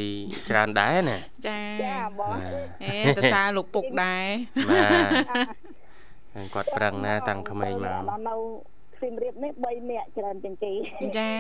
[0.50, 1.17] ច្រើនដែរណា
[1.48, 2.41] ចាចាបងបាទ
[2.84, 4.28] អេតសាលោកពុកដែរ
[4.70, 8.36] បាទគាត់ប្រឹងណាតាំងក្មេងមកនៅ
[9.02, 10.74] សៀមរាបនេះ3នាក់ច្រើនជាងគេ
[11.20, 11.34] ចា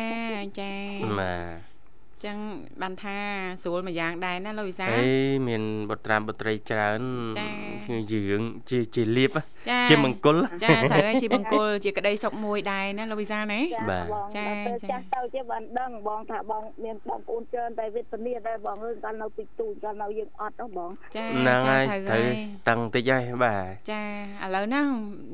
[0.59, 0.73] ចា
[1.19, 1.33] បា
[1.73, 1.76] ទ
[2.25, 2.37] ចឹង
[2.81, 3.17] បានថា
[3.63, 5.09] ស្រួលមួយយ៉ាងដែរណាលោកវិសាលអេ
[5.47, 7.01] មានបុត្រាបុត្រីច្រើន
[7.39, 7.49] ចា
[7.89, 9.31] គឺយើងជាជាលៀប
[9.69, 22.35] ចាជាមង្គលចាត្រូវឲ្យជាបង្គលជាក្តីសុខមួយដែរណាលោកវិសាលណាបាទបងចាដល់ទៅចាចាស់ទៅជាបានដឹងបងថាបងមានបងប្អូនច្រើនតែវេទនាដែរបងអើយកាលនៅពីទូចកាលនៅយើងអត់ហ៎បងចាហ្នឹងចាហើយត្រូវត្រូវហើយ
[22.69, 24.01] តឹងតិចហើយបាទចា
[24.43, 24.87] ឥឡូវហ្នឹង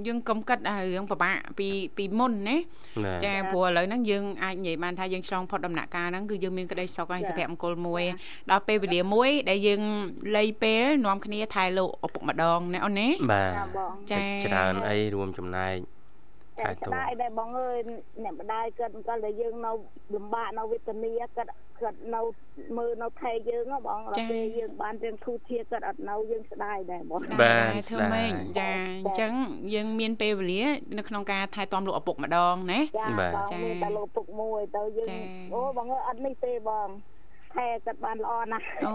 [0.07, 1.67] យើងកុំគិតអារឿងពិបាកពី
[1.97, 2.57] ពីមុនណា
[3.03, 8.03] បាទចាព្រោះឥឡូវហ្នឹងយើងអាចនិយាយបានថាយើងឆ្លងផុតដំណាក់កាលហ្នឹងគឺយើងមានក្តីសុខហើយសុភមង្គលមួយ
[8.51, 9.81] ដល់ពេលវេលាមួយ ដែលយើង
[10.37, 15.75] លៃពេលនាំគ្នាថែលោកឪពុកម្ដងណាអូនណាបាទចាបងចាច្រើនអីរួមចំណែក
[16.59, 17.77] តែថែស្ទាំដាយដែរបងអើយ
[18.23, 19.71] អ្នកម្ដាយគាត់កាលដែលយើងនៅ
[20.13, 21.51] លំបាកនៅវេទនាគាត់
[21.83, 22.21] គាត់នៅ
[22.77, 28.69] មើលនៅថែយើងហ៎បងដល់ពេលយើងបានរៀងធូរធារគាត់អត់នៅយើងស្ដាយដែរបងស្ដាយដែរធ្វើម៉េចចា
[29.01, 29.33] អញ្ចឹង
[29.73, 30.63] យើងមានពេលវេលា
[30.97, 35.19] នៅក្នុងការថែទាំលោកឪពុកម្ដងណាចាបាទបងចាមានតែលោកពុកមួយទៅយើងចា
[35.53, 36.87] អូបងអើយអត់នេះទេបង
[37.55, 38.93] ថែគាត់បានល្អណាស់អូ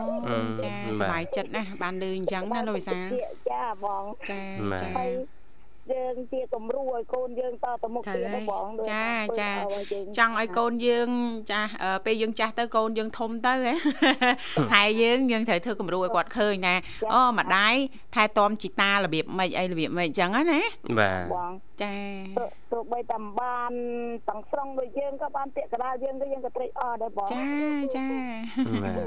[0.62, 3.06] ចាសប្បាយចិត្តណាស់បានលឺអញ្ចឹងណាលោកវិសាល
[3.50, 4.40] ចាបងចា
[4.72, 5.06] បាទចាហើ
[5.88, 9.08] យយើងជាគំរូឲ្យកូនយើងតទៅមុខត្រូវទៀតហើយណាបងដូចចា
[9.40, 11.08] ចាធ្វើឲ្យយើងចង់ឲ្យកូនយើង
[11.50, 13.74] ចាស់អឺពេលយើងចាស់ទៅកូនយើងធំទៅហ៎
[14.72, 16.74] ថែយើងយើងត្រូវធ្វើគំរូឲ្យគាត់ឃើញណា
[17.12, 17.74] អូម្ដាយ
[18.14, 20.60] ថែទាំជីតារបៀបម៉េចអីរបៀបម៉េចអញ្ចឹងណា
[20.98, 21.94] បាទបងចា
[22.38, 23.72] ទោះទោះបីតែបាន
[24.28, 27.48] ទាំងស្រុងដូចយើងក៏បានពាក្យកដាលយើងក៏យើងក៏ត្រេកអរដែរបងចា
[27.96, 28.06] ចា
[28.84, 28.98] បាទ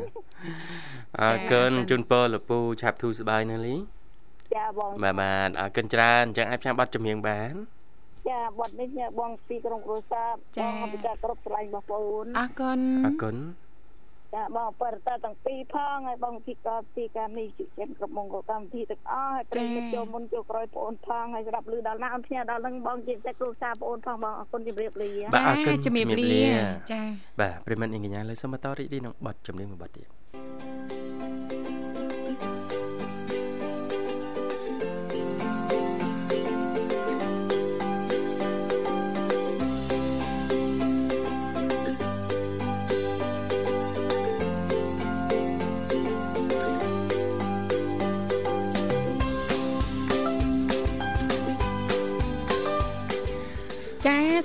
[1.22, 3.76] អរគុណជូនពរលពូឆាប់ធូរស្បើយណាលី
[4.56, 7.54] ចាបងបាទបាទអរគុណច្រើនអញ្ចឹងអាចផ្សាយប័ណ្ណចម្រៀងបាន
[8.30, 13.36] ចាបត់នេះញ៉ាបងពីក្រុមគ្រួសារបងអភិការគ្រប់ឆ្លាញ់បងប្អូនអរគុណអរគុណ
[14.36, 26.46] ចាបងបរិទិទាំងពីរផងហើយបងពីកពីការនេះជិះចិនគ្រប់មង្គលកម្មវិធីទាំងអស់ហើយប្រិយមិត្តចូលមុនចូលក្រោយបងអូនផងហើយស្ដាប់ឮដល់ណាអូនផ្ញើដល់នឹងបងជាចិត្តគ្រួសារបងអូនផងបងអរគុណជម្រាបលាបាទអរគុណជំរាបជំរាបលាលា
[26.92, 27.02] ចា
[27.40, 31.01] បាទប្រិមត្តអីកញ្ញាលើសូមបន្តរីករាយនឹងប័ណ្ណចម្រៀងមួយប័ណ្ណទៀត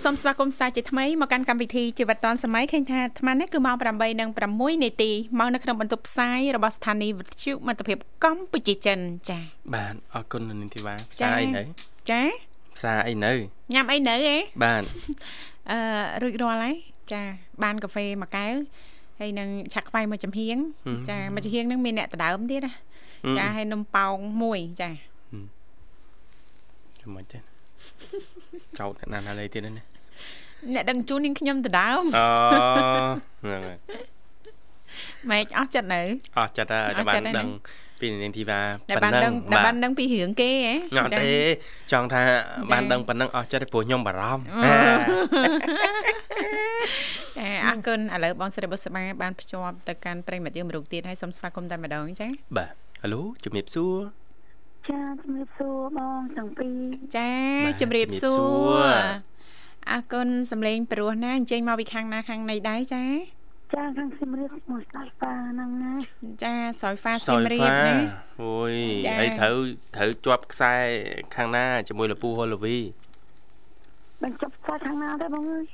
[0.05, 3.77] សូមស្វាគមន៍សាជាថ្មីមកកាន់កម្មវិធីជីវិតឌុនសម័យឃើញថាអាត្មានេះគឺម៉ោង
[4.25, 8.99] 8:06នាទីមកនៅក្នុងបន្ទប់ផ្សាយរបស់ស្ថានីយ៍វិទ្យុមិត្តភាពកម្ពុជាចិន
[9.31, 9.39] ចា
[9.75, 11.63] បាទអរគុណលោកនាងធីវ៉ាផ្ចាសាយអីនៅ
[12.11, 12.23] ចា
[12.77, 13.33] ផ្សាយអីនៅ
[13.75, 14.83] ញ៉ាំអីនៅហ៎បាទ
[15.71, 15.79] អឺ
[16.23, 16.77] រួចរាល់ហើយ
[17.13, 17.23] ចា
[17.63, 18.55] បានកាហ្វេមួយកែវ
[19.21, 20.57] ហើយនឹងឆាក់ខ្វៃមួយចំហៀង
[21.11, 22.73] ចាមួយចំហៀងហ្នឹងមានអ្នកដដើមទៀតណា
[23.39, 24.91] ចាហើយនំប៉ោងមួយចា
[27.01, 27.56] ចាំមិនទេ
[28.79, 29.73] ចោតអ្នកណាណាលេទៀតណា
[30.75, 32.27] អ្នកដឹងជូននាងខ្ញុំដដើមអូ
[33.43, 33.79] ហ្នឹងហើយ
[35.31, 36.01] ម៉េចអស់ចិត្តនៅ
[36.39, 37.49] អស់ចិត្តហើយអស់តែបានចិត្តហើយណាដឹង
[38.01, 41.31] ពីនាងធីវ៉ាដែលបានដឹងដែលបានដឹងពីរឿងគេហ៎អត់ទេ
[41.93, 42.23] ចង់ថា
[42.73, 44.43] បានដឹងប៉ុណ្ណឹងអស់ចិត្តទេព្រោះខ្ញុំបារម្ភ
[47.39, 52.73] ចាអរគុណឥឡូវបងស្រីបុស្បាបានភ្ជាប់ទៅកាន់ប្រិមិត្តយើងមរុកទៀតហើយសូមស្វាគមន៍តែម្ដងចាបាទ
[53.03, 53.09] ហៅ
[53.45, 53.95] ជំរាបសួរ
[54.91, 56.81] ចាជំរាបសួរបងទាំងពីរ
[57.17, 57.33] ចា
[57.67, 59.37] បាទជំរាបជំរាបសួសួររ
[59.91, 63.05] អរគុណសំឡេងព្រោះណាអញ្ជើញមកពីខាងណាខាងណីដែរចា
[63.75, 65.93] ចាខាងជំរាបមកស្ដាប់តាហ្នឹងណា
[66.45, 67.95] ចាស្រោយហ្វាសសៀមរាបណា
[68.43, 68.75] អូយ
[69.07, 69.57] ចាហើយត្រូវ
[69.97, 70.75] ត្រូវជាប់ខ្សែ
[71.37, 72.79] ខាងណាជាមួយលពូហូឡូវី
[74.23, 75.65] មិនចប់ខ្សែខាងណាទេបងអើយ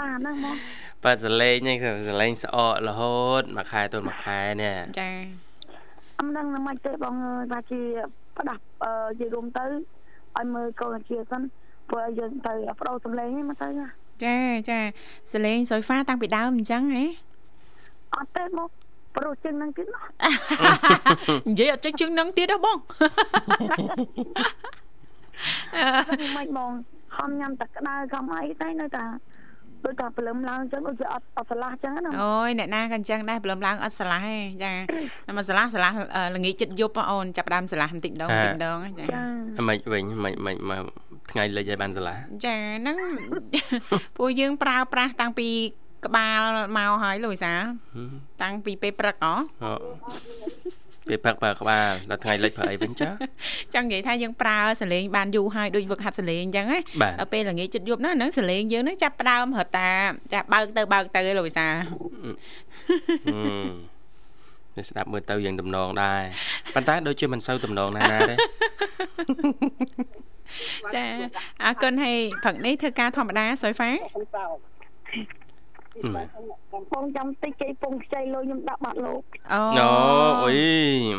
[0.00, 0.56] ឡាហ្នឹងបង
[1.04, 5.47] បាទសលេងហ្នឹងគឺសលេងស្អករហូតមួយខែទល់មួយខែនេះចា
[6.18, 7.80] អមដឹងណាមិនទេបងអើយថាជា
[8.36, 9.64] ផ្ដាស់អឺជារួមទៅ
[10.36, 11.42] ឲ្យមើលកូនជាសិន
[11.90, 13.86] ព្រោះយើងទៅបដោសំឡេងហ្នឹងមកទៅណា
[14.24, 14.36] ចា
[14.70, 14.78] ចា
[15.32, 17.04] សលេងស្រោយហ្វាតាំងពីដើមអញ្ចឹងហ៎
[18.14, 18.70] អត់ទេមក
[19.16, 20.00] ប្រុសជាងហ្នឹងទៀតណា
[21.48, 22.78] និយាយអត់ចេះជឹងនឹងទៀតហ៎បង
[26.10, 26.72] មិនមិនបង
[27.16, 29.04] ខំញ៉ាំតែក្តៅខំអីតែនៅតែ
[29.84, 34.72] ដូចតែព្រលឹមឡើងអញ្ចឹងដូចជាអត់អត់ឆ្លាស់អញ្ចឹងណាអូយអ្នកណាក៏អញ្ចឹងដែរព្រលឹមឡើងអត់ស្រឡះទេចា
[35.26, 40.84] តែមកស្រឡះស្រឡះអឺល្ងាចចិត្តយប់ហ៎អូនចាប់ដើមស្រឡះបន្តិចម្ដងបន្តិចម្ដងហ៎ចាចាមិនវិញមិនមិនមក
[41.30, 42.14] ថ្ងៃលិចឲ្យបានសាលា
[42.44, 42.96] ចាហ្នឹង
[44.18, 45.48] ពួកយើងប្រើប្រាស់តាំងពី
[46.06, 46.40] ក្បាល
[46.76, 47.62] មកហើយលោកវិសាល
[48.42, 49.32] តាំងពីពេលព្រឹកហ៎
[49.64, 49.72] អូ
[51.08, 53.08] ពេលព្រឹកប្រើក្បាលដល់ថ្ងៃលិចប្រើអីវិញចា
[53.74, 59.90] ចង់និយាយថាយើងប្រើសលេងបានយូរហើយដូចវឹកហាត់សលេងអញ្ចឹងណាបាទដល់ពេលល្ងាចចិត្តយប់ណាហ្នឹងសលេងយើងហ្នឹងចាប់ផ្ដើមរត់តា
[60.32, 61.74] ចាបើកទៅបើកទៅឯងលោកវិសាល
[64.76, 66.22] នេះស្ដាប់មើលទៅយ៉ាងតំណងដែរ
[66.74, 68.34] ប៉ុន្តែដូចជាមិនសូវតំណងណាស់ណាទេ
[70.94, 71.04] ចា
[71.64, 73.90] អរគុណហើយព្រឹកនេះធ្វើការធម្មតាសុយហ្វា
[76.92, 79.88] ពងចាំតិចគេពងខ្ចីលុយខ្ញុំដាក់បាត់លោកអូអូ
[80.44, 80.58] អុយ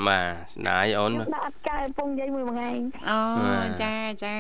[0.08, 2.70] បាទស្ដាយអូនខ្ញុំដាក់អត់កែពងនិយាយមួយមួយថ្ងៃ
[3.10, 4.36] អូបាទចាចា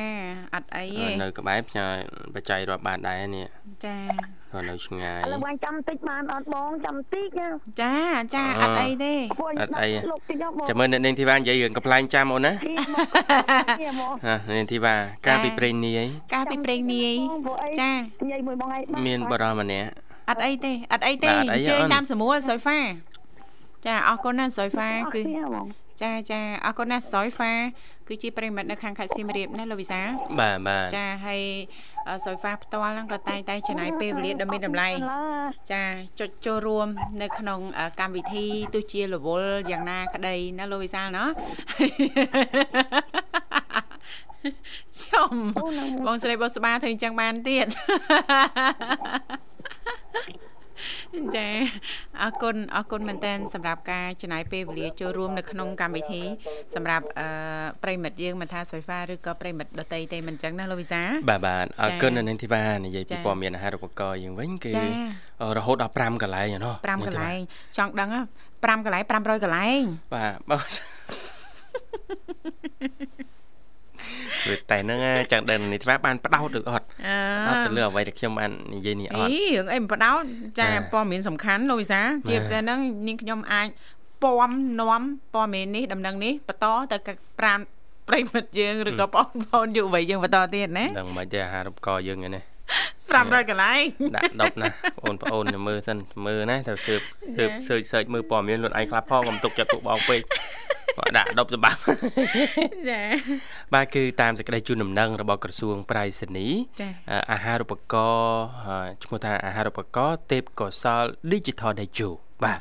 [0.53, 1.85] អត់អីទេនៅក្បែរផ្ញើ
[2.33, 3.47] បច្ច័យរាប់បានដែរនេះ
[3.85, 3.97] ចា
[4.53, 7.49] គាត់នៅឆ្ងាយឥឡូវបងចាំតិចបានអត់បងចាំតិចណា
[7.81, 7.95] ចា
[8.35, 13.07] ចាអ่าអត់អីទេពួកអត់អីលោកតិចមកបងចាំមើលអ្នកនាងធីវ៉ានិយាយរឿងកំ pl ែងចាំអូនណាពីមក
[13.79, 14.95] ពីមកហាអ្នកនាងធីវ៉ា
[15.27, 17.91] កាលពីព្រេងនាយកាលពីព្រេងនាយបងព្រោះអីចា
[18.23, 19.89] និយាយមួយបងឯងមានបរិសម្នាក់
[20.29, 22.79] អត់អីទេអត់អីទេបាទអត់អីជើញអូនតាមសមួលសុយហ្វា
[23.85, 25.67] ចាអរគុណណាស់សុយហ្វាគឺគឺបង
[26.01, 27.51] ចាចាអរគុណណាស់សុយហ្វា
[28.07, 30.07] គឺជាប្រិមិត្តនៅខាងខេត្តសៀមរាបណាលោកវិសាល
[30.39, 31.41] បាទបាទចាហើយ
[32.07, 34.89] អឺសុយហ្វាផ្ទាល់ហ្នឹងក៏តែងតែចំណាយពេលវេលាដ៏មានតម្លៃ
[35.71, 35.83] ចា
[36.19, 36.87] ចុចចូលរួម
[37.21, 41.29] នៅក្នុងអឺកម្មវិធីទោះជារវល់យ៉ាងណាក្តីណាលោកវិសាលណោះ
[45.03, 45.33] ចំ
[46.05, 47.67] បងស្រីបុស្បាធ្វើអញ្ចឹងបានទៀត
[51.35, 51.47] ចា
[52.21, 56.23] អរគុណអរគុណមែនតើសម្រាប់ការចំណាយពេលវេលាចូលរួមនៅក្នុងកម្មវិធី
[56.75, 57.27] សម្រាប់អឺ
[57.83, 64.89] ប្រិមិត្តយើងមិនថាសុយហ្វាឬក៏ប្រិមិត្តដតីទេមិនអញ្ចឹងណាលោកវិសាបាទបាទអរគុណចា៎អ្នកនាងធីវ៉ានិយាយចា៎ពីព័ត៌មានអាហារូបករណ៍យើងវិញគឺចា៎
[65.57, 67.39] រហូតដល់5កន្លែងឯណោះ5កន្លែង
[67.77, 68.21] ចង់ដឹងហ៎
[68.51, 69.81] 5កន្លែង500កន្លែង
[70.13, 70.71] បាទបាទ
[74.45, 77.15] គឺតែហ្នឹងណាចង់ដឹងនេះថាបានផ្ដោតឬអត់អឺ
[77.49, 80.23] អត់ទៅលើអ្វីដែលខ្ញុំបាននិយាយនេះអអីត់រឿងអីមិនបដោត
[80.59, 83.67] ចាចា៎ព័ត៌មានសំខាន់លោកវិសាជាបាទពិសេសហ្នឹងនាងខ្ញុំអាច
[84.23, 85.01] ពំនាំ
[85.33, 86.97] ព័ត៌មាននេះដំណឹងនេះបន្តទៅ
[87.39, 87.59] ប្រាំ
[88.07, 92.43] ប្រិមិត្តយើងឬក៏បងប្អូនយុវវ័យយើងបន្តទៀតណាដឹងមិនទេអាហារូបករណ៍យើងឯនេះ
[93.09, 93.83] 500កន្លែង
[94.15, 94.67] ដាក់ដប់ណា
[95.01, 97.01] បងប្អូនទៅមើលសិនមើលណាទៅស៊ើប
[97.35, 100.21] ស៊ើបចា៎សើចសើចមើលព័ត៌មានខ្លួនឯងខ្លះផងកុំទុកចិត្តពួកបងពេក
[100.97, 101.79] គាត់ដាក់10សម្បត្តិ
[102.89, 103.01] ចា
[103.73, 106.47] បាទគឺតាមសេចក្តីជូនដំណឹងរបស់ក្រសួងប្រៃសណី
[107.31, 108.43] អាហារូបករណ៍
[109.03, 112.09] ឈ្មោះថាអាហារូបករណ៍ទេពកោសល Digital Dejo
[112.43, 112.59] បាទ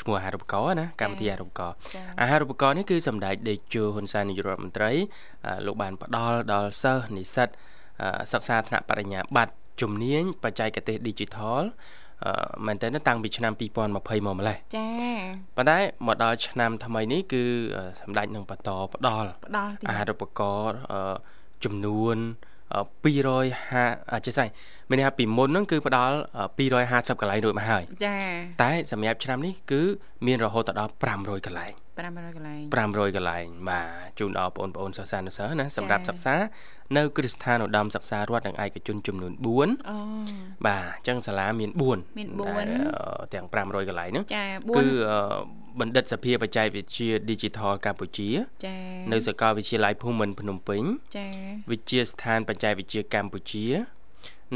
[0.00, 1.76] ឈ្មោះអាហារូបករណ៍ណាកម្មវិធីអាហារូបករណ៍
[2.20, 4.90] អាហារូបករណ៍នេះគឺសម្ដេចដេជោហ៊ុនសែននាយករដ្ឋមន្ត្រី
[5.66, 7.48] លោកបានផ្ដល់ដល់សិស្សនិស្សិត
[8.32, 11.62] សិក្សាថ្នាក់បរិញ្ញាបត្រជំនាញបច្ចេកទេស Digital
[12.66, 14.88] មែនតើតាំងពីឆ្នាំ2020មកម្លេះចា
[15.56, 17.42] ប៉ុន្តែមកដល់ឆ្នាំថ្មីនេះគឺ
[17.76, 21.14] អឺសម្ដេចនឹងបន្តផ្ដល់ផ្ដល់ទីអាហារូបករណ៍អឺ
[21.64, 22.16] ចំនួន
[22.74, 24.46] អឺ250អចេះស្អី
[24.88, 26.44] មានន័យថាពីមុនហ្នឹងគឺផ្ដល់អឺ
[26.80, 28.16] 250កន្លែងរួចមកហើយចា
[28.62, 29.82] តែសម្រាប់ឆ្នាំនេះគឺ
[30.26, 31.72] មានរហូតដល់500កន្លែង
[32.08, 36.34] 500កន្លែង500កន្លែងបាទជូនដល់បងប្អូនសិស្សានុសិស្សណាសម្រាប់ចា៎សិក្សា
[36.96, 39.98] នៅគ្រឹះស្ថានឧត្តមសិក្សារដ្ឋនិងឯកជនចំនួន4អូ
[40.66, 44.44] បាទអញ្ចឹងសាលាមាន4មានដែល4អឺទាំង500កន្លែងហ្នឹងចា
[44.76, 48.28] គឺ4អឺបណ្ឌិតសភាបច្ចេកវិទ្យា Digital កម្ពុជា
[48.66, 48.76] ចា
[49.12, 50.82] នៅសាកលវិទ្យាល័យភូមិន្ទភ្នំពេញ
[51.16, 51.26] ចា
[51.70, 53.66] វិទ្យាស្ថានបច្ចេកវិទ្យាកម្ពុជា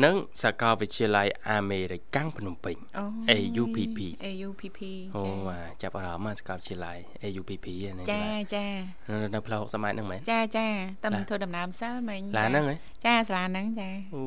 [0.03, 4.81] និងសាកលវិទ្យាល័យអាមេរិកាំងភ្នំពេញអូ AUPP AUPP
[5.17, 8.67] អូចាបាទចាប់អារម្មណ៍មកសាកលវិទ្យាល័យ AUPP ហ្នឹងចាចា
[9.11, 10.67] នៅនៅផ្លូវ60ម៉ែត្រហ្នឹងមែនចាចា
[11.03, 12.77] តាមឡានធ្វើដំណើរម្សិលមិញឡានហ្នឹងហ៎
[13.07, 14.27] ចាសាលាហ្នឹងចាអូ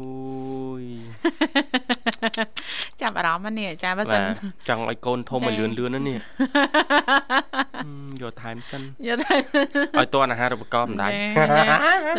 [0.81, 0.83] យ
[3.01, 6.17] ចាប់អារម្មណ៍ហ្នឹងនេះចាបើសិនបាទចង់ឲ្យកូនធំចា៎ឲ្យលឿនលឿនណានេះ
[7.85, 9.35] ហឹមយកថែមសិនយកតែ
[9.99, 11.13] ឲ្យតនអាហារូបករណ៍មិនដាច់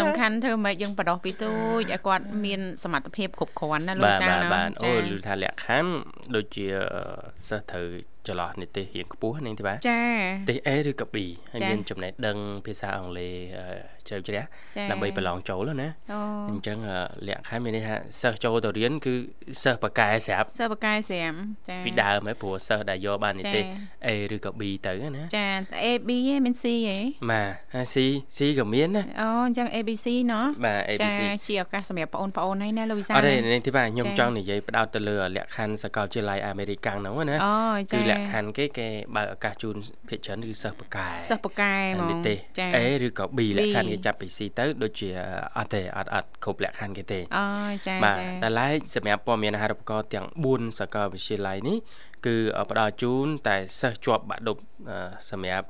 [0.00, 5.92] សំខាន់ធ្វើម៉េចយើងបដោះពីទូចឲ្យគាត់មានសមត្ថភាពគ្រប់គ្រាន់ណាលោកបាទសាបាទណាបាទអូចាឮថាលក្ខខណ្ឌ
[6.35, 7.03] ដូចជាអឺ
[7.48, 7.87] សិស្សត្រូវ
[8.26, 10.02] ចន្លោះនិទេសរៀងខ្ពស់ហ្នឹងទេបាទចា
[10.48, 11.16] ទេស A ឬក៏ B
[11.52, 14.42] ហើយចា៎មានចំណេះដឹងភាសាអង់គ្លេសអឺជ្រៅជ្រះ
[14.76, 19.14] ចាដើម្បីប្រឡងចូលណាអូអញ្ចឹងអឺលក្ខខណ្ឌមានន័យថាសិស្សចូលទៅរៀនគឺ
[19.62, 21.35] សិស្សបកកែស្រាប់សិស្សបកាយស្រាម
[21.68, 25.46] ចាពីដើមហើយព្រោះសិស្សដែលយកបាននិទេសចា៎ A ឬក៏ B ទៅណាចា
[25.85, 27.96] A B ឯងមាន C ឯងបាទហើយ C
[28.37, 37.54] C ក៏មានណាអូអញ្ចឹង ABC ណោះបាទចា ABC ជាឱកាសសម្រាប់បងប្អូនហើយណាលោកវិសាអត់ទេណានេះទីបាទខ្ញុំចា៎ចង់និយាយផ្ដោតទៅលើលក្ខខណ្ឌសាកលវិទ្យាល័យអាមេរិកាំងហ្នឹងណាអូ
[37.92, 39.77] គឺចាលក្ខខណ្ឌគេគេបើកឱកាសជូន
[40.09, 45.09] ភាគច្រើនគឺសិស្សបកកែសិស្សបកាយហ្មនិងទេសចា A ឬក៏ B លក្ខខណ្ឌ B គេចាប់ពី C ទៅដូចជា
[45.57, 47.44] អត់ទេអត់អត់គ្រប់លក្ខខណ្ឌគេទេអូ
[47.87, 51.79] ចាបាទចាតែឡែកសម្រាប់ព័ត៌មានអាហារូបករណ៍ទាំង4សាកលវិទ្យាល័យនេះ
[52.27, 52.37] គឺ
[52.71, 54.57] ផ្ដល់ជូនតែសិស្សជាប់បាក់ឌុប
[54.90, 54.97] អឺ
[55.31, 55.68] សម្រាប់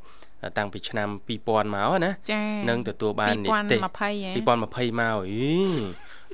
[0.59, 5.49] តាំងពីឆ្នាំ2000មកណាចានឹងទទួលបាននិទេស2020ហ៎2020មកអី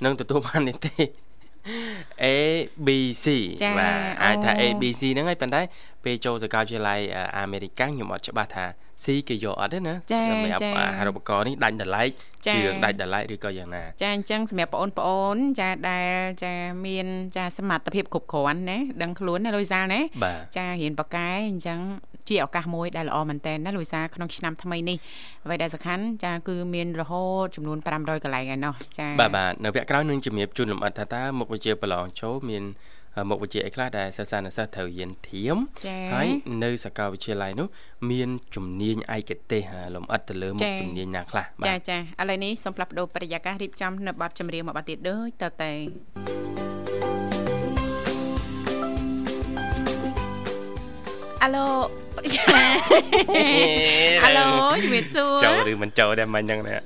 [0.05, 0.95] នឹងទទួលបាននិទេ
[1.65, 1.67] ស
[2.25, 2.27] A
[2.87, 2.89] B
[3.25, 3.27] C
[3.63, 5.61] ចាបាទអាចថាអូ A B C ហ្នឹងហើយប៉ុន្តែ
[6.05, 7.01] ពេលចូលសាកលវិទ្យាល័យ
[7.39, 8.65] អាមេរិកខ្ញុំអត់ច្បាស់ថា
[9.05, 12.03] C គេយកអត់ទេណាចាសម្រាប់ចាអាហារូបករណ៍នេះដាច់តម្លៃ
[12.47, 16.11] ចាជឿងដាច់តម្លៃឬក៏យ៉ាងណាចាអញ្ចឹងសម្រាប់បងប្អូនចាដែល
[16.45, 16.55] ចា
[16.87, 21.79] មានចាសមត្ថភាពគ្រប់គ្រាន់ណាដឹងខ្លួនណាលូយសាលណាបាទចារៀនបកកែអញ្ចឹង
[22.29, 24.97] ជាឱកាសមួយដែលល្អមែនតើណាលូយសាក្នុងឆ្នាំថ្មីនេះ
[25.45, 32.65] អ្វីដែលសំខាន់ចាគឺមានរហូតចំនួន500កន្លែងឯណោះចាបាទបាទនៅវគ្គក្រោយនឹងជំរាបជូនលម្អិតថាតើមុខវិជ្ជាប្រឡងចូលមាន
[33.31, 35.57] មុខវិជ្ជាអីខ្លះដែលសិស្សានុសិស្សត្រូវរៀនធៀម
[35.87, 36.29] ចា៎ហើយ
[36.65, 37.69] នៅសាកលវិទ្យាល័យនោះ
[38.11, 39.63] មានជំនាញឯកទេស
[39.95, 46.84] លំអិតទៅលើមុខចា៎ជំនាញណាខ្លះចាចាឥឡូវនេះសូមផ្លាស់ប្ដូរបរិយាកាសរៀបចំនៅប័ណ្ណចម្រៀងមួយប័ណ្ណទៀតដូចតទៅ
[51.45, 51.69] អាឡូ
[52.35, 52.43] ចា
[54.25, 54.47] អាឡូ
[54.83, 56.77] ជំរាបសួរចូលឬមិនចូលដែរមិញហ្នឹងណា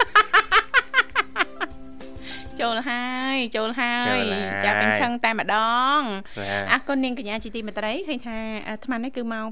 [2.61, 5.57] ចូលហើយចូលហើចូលយហើយចាពេញខឹងតែម្ដ
[5.99, 6.01] ង
[6.39, 9.47] បាទអរគុណនាងកញ្ញាជាទីមេត្រីឃើញថាអាអាត្មានេះគឺម៉ោង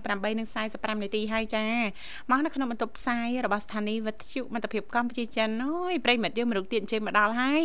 [0.48, 1.66] 8:45នាទីហើយចា
[2.30, 7.62] មកនៅក្នុងបន្ទប់ផ្សាយរបស់ស្ថានីយ៍វិទ្យុមិត្តភាពកម្ពុជាចិនអូយប្រិយមិត្តយើងមរុកទៀតអញ្ជើញមកដល់ហើយ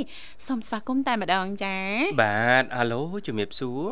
[0.47, 1.77] សូមស្វាគមន៍តែម្ដងចា
[2.21, 3.83] បាទអាឡូជំរាបសួរ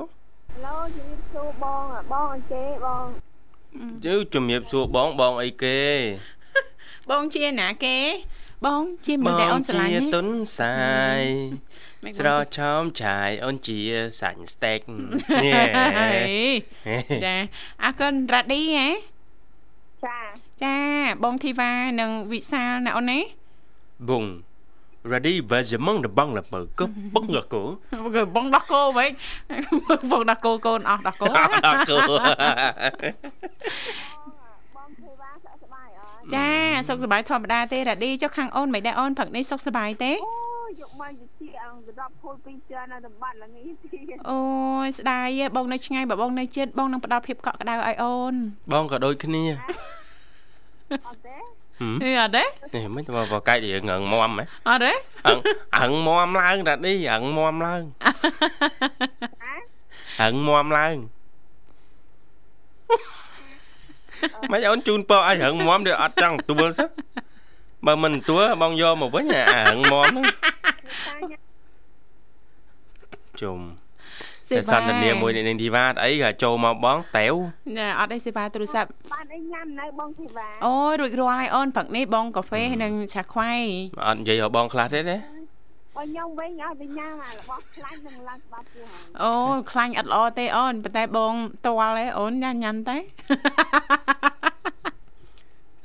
[0.65, 3.28] ឡូជំរាបសួរបងបងអញ្ជើបង
[4.05, 5.81] ជើជំរាបសួរបងបងអីគេ
[7.09, 7.97] បងជាណាគេ
[8.65, 10.27] បងជាមនុស្សដែលអូនស្រឡាញ់ជាទេទុន
[10.59, 10.77] សា
[11.19, 11.21] យ
[12.03, 13.79] មិនស្រឆោមឆាយអូនជា
[14.19, 14.79] សាច់ស្តេក
[15.45, 16.13] ញ៉ែ
[17.25, 17.35] ចា
[17.83, 18.89] អរគុណរ៉ាឌីហ៎
[20.05, 20.19] ចា
[20.63, 20.77] ចា
[21.23, 23.19] បងធីវ៉ានិងវិសាលណាអូនណា
[24.09, 24.23] បង
[25.11, 26.81] ready បើជាម៉ងដបងលបើក
[27.15, 27.63] បងកកោ
[28.15, 29.11] គឺបងដោះគោវិញ
[30.11, 31.33] បងដោះគោកូនអស់ដោះគោក
[31.89, 31.97] កោ
[34.75, 36.49] បងធីវ៉ាសុខសប្បាយអត់ចា
[36.87, 44.41] សុខសប្បាយធម្មតាទេរ៉ាឌីចុះខាងអូនមិនដែរអូនព្រឹកនេះសុខសប្បាយទេអូយកមកយជាអង្គរាប់ភូលពីជើនៅតំបន់ល្ងាទៀតអូ
[44.85, 48.33] យស្ដាយហ៎បងនៅឆ្ងាយបើបងនៅជិតបងនឹងផ្ដល់ភាពកក់ក្ដៅឲ្យអូន
[48.73, 49.43] បងក៏ដូចគ្នា
[51.07, 51.37] អត់ទេ
[51.79, 54.93] ហឹមហេអត់ទេនេះមិនទៅបកាច់រឿងងងមមហ៎អត់ទេ
[55.27, 55.37] អឹង
[55.79, 57.81] អឹងមមឡើងតានេះអឹងមមឡើង
[59.43, 59.55] ហ៎
[60.23, 60.95] អឹងមមឡើង
[64.51, 77.33] មិនអូនជូនពរឲ្យរឹងមមវាអត់ចង់ទួលសោះបើមិនទួលបងយកមកវិញអារឹងមមហ្នឹងតាញ៉ាំជុំតែសន្តានាមួយនឹងធីវ៉ាអីក៏ចូលមកបងតេវ
[77.75, 83.51] ណាអត់ទេសេវាទូរស័ព្ទបានអីញ៉ាំនៅបងធីវ៉ាអូយរួចរាល់ហើយអូនព្រឹកនេះបងកាហ្វេហើយនិងឆាខ្វៃ
[84.07, 89.33] អត់និយាយឲ្យបងខ្លះទេទេបងខ្ញុំវិញឲ្យទៅញ៉ាំអារបស់ខ្លាញ់នឹងឡើងច្បាប់ពោះហើយអូ
[89.71, 91.33] ខ្លាញ់អត់ល្អទេអូនប៉ុន្តែបង
[91.65, 92.97] តល់ទេអូនញ៉ាំញ៉ាំតែ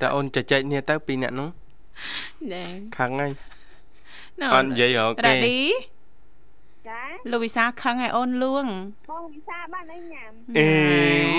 [0.00, 1.48] តើអូនចែកគ្នាទៅពីរអ្នកនោះ
[2.52, 2.64] ណែ
[2.98, 3.32] ខឹងហើយ
[4.40, 5.58] ណ៎អត់និយាយរករ៉ាគេឌី
[6.88, 7.00] ចា
[7.32, 8.66] លោកវិសាខឹងឲ្យអូនលួង
[9.10, 10.68] បងវិសាបានអីញ៉ាំអេ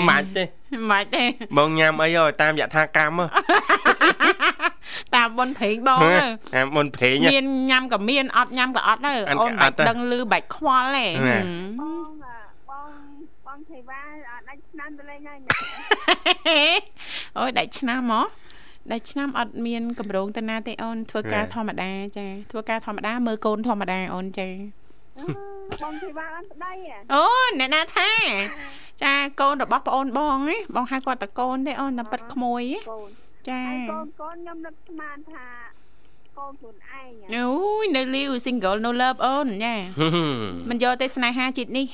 [0.08, 0.44] មិនទេ
[0.90, 1.24] មិនទេ
[1.58, 3.26] បងញ៉ាំអីឲ្យតាមយថាកម្មហ៎
[5.14, 11.48] តាមបុនព្រេងបងហ៎ទៅអាមុនព្រេងហ៎មានញ៉ាំក៏មានអត់ញ៉ាំក៏អត់ទៅអត់អូនអបាត់ច់ទេដឹងលឺបាច់ខ្វល់ទេណែហឹម
[11.80, 12.36] បងអា
[12.70, 12.90] បង
[13.46, 15.58] បងធីវ៉ាអត់ដាច់ឆ្នាំទៅលេងហើយញ៉ាំ
[17.38, 18.22] អូយដាច់ឆ្នាំហ៎
[18.92, 24.85] ដាច់ឆ្នាំអត់មានកម្រងទៅណាទេអូនធ្វើការធម្មតាចាធ្វើការធម្មតាមើលកូនធម្មតាអូនចាអឺ
[25.82, 27.24] បងធីវ៉ាបានប្តីហ៎អូ
[27.58, 28.10] អ្នកណាថា
[29.02, 33.08] ចាកូនរបស់ប្អូនបងណាបងហៅគាត់តកូនទេអូនតែប៉ិតក្មួយណាកូន
[33.48, 35.46] ចាហើយកូនកូនខ្ញុំនឹកស្មានថា
[36.38, 37.02] កូនខ្លួនឯងហ៎
[37.34, 37.48] អូ
[37.82, 39.74] យនៅលីវ single no love អូនចា
[40.68, 41.86] មិនយកទេស្នេហាជាតិនេះ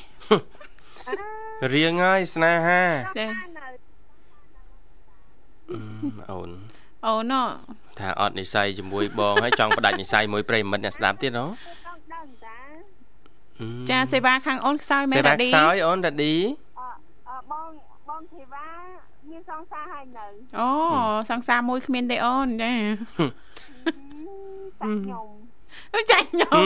[1.62, 2.82] អើរៀងហើយស្នេហា
[3.18, 3.66] ចានៅ
[5.70, 5.78] អឺ
[6.30, 6.50] អូន
[7.06, 7.42] អូនណ៎
[7.98, 11.81] ថាអត់និស័យជាមួយបងហើយចង់ផ្ដាច់និស័យមួយប្រិយមិត្តអ្នកស្ដាប់ទៀតហ៎ចង់ដឹងតា
[13.90, 16.34] ចាសេវាខាងអូនខ្សោយមែសេនបារ៉ាឌីខ្សោយអូនតាឌី
[16.78, 16.82] អ
[17.30, 17.68] អបង
[18.08, 18.66] បងធីវ៉ា
[19.30, 20.26] មានសង្សារហើយនៅ
[20.60, 20.68] អូ
[21.30, 22.72] សង្សារមួយគ្មានទេអូនចា
[24.82, 25.26] តាខ្ញុំ
[25.94, 26.64] អូចាញ់ខ្ញុំ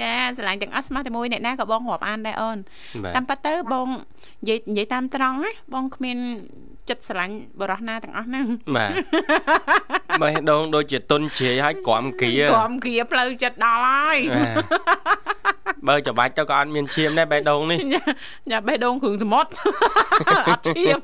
[0.00, 2.58] យ៉ាស្រឡាញ់ទាំងអស់ស្មោះតែមួយអ្នកណាក៏បងរាប់អានដែរអូន
[3.04, 6.18] បាទតាមពិតទៅបងនិយាយនិយាយតាមត្រង់ណាបងគ្មាន
[6.90, 8.46] ចិត្តស្រឡាញ់បរោះណាទាំងអស់ហ្នឹង
[8.76, 8.92] បាទ
[10.22, 14.56] បេះដូងដូចជាទុនជ្រាយហើយក្រំគៀក្រំគ្រាផ្លូវចិត្តដល់ហើយបាទ
[15.88, 18.02] បើច្បាច់ទៅក៏អត់មានឈាមដែរបេះដូងនេះញ៉ា
[18.50, 19.50] ញ៉ាបេះដូងគ្រឿងសមុទ្រ
[20.48, 20.98] អត់ឈាម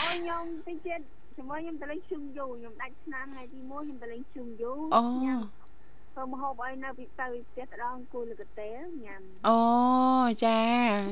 [0.00, 1.00] អូខ្ញុំតិចទៀត
[1.36, 5.02] ជាមួយខ្ញុំទៅលេងជុំយូខ្ញុំដាច់ឆ្នាំថ្ងៃទី1ខ្ញុំទៅលេងជុំយូអូ
[6.14, 9.58] ធ្វើមហូបអីនៅពីទៅផ្ទះដងគួយលើកតេលញ៉ាំអូ
[10.44, 10.58] ចា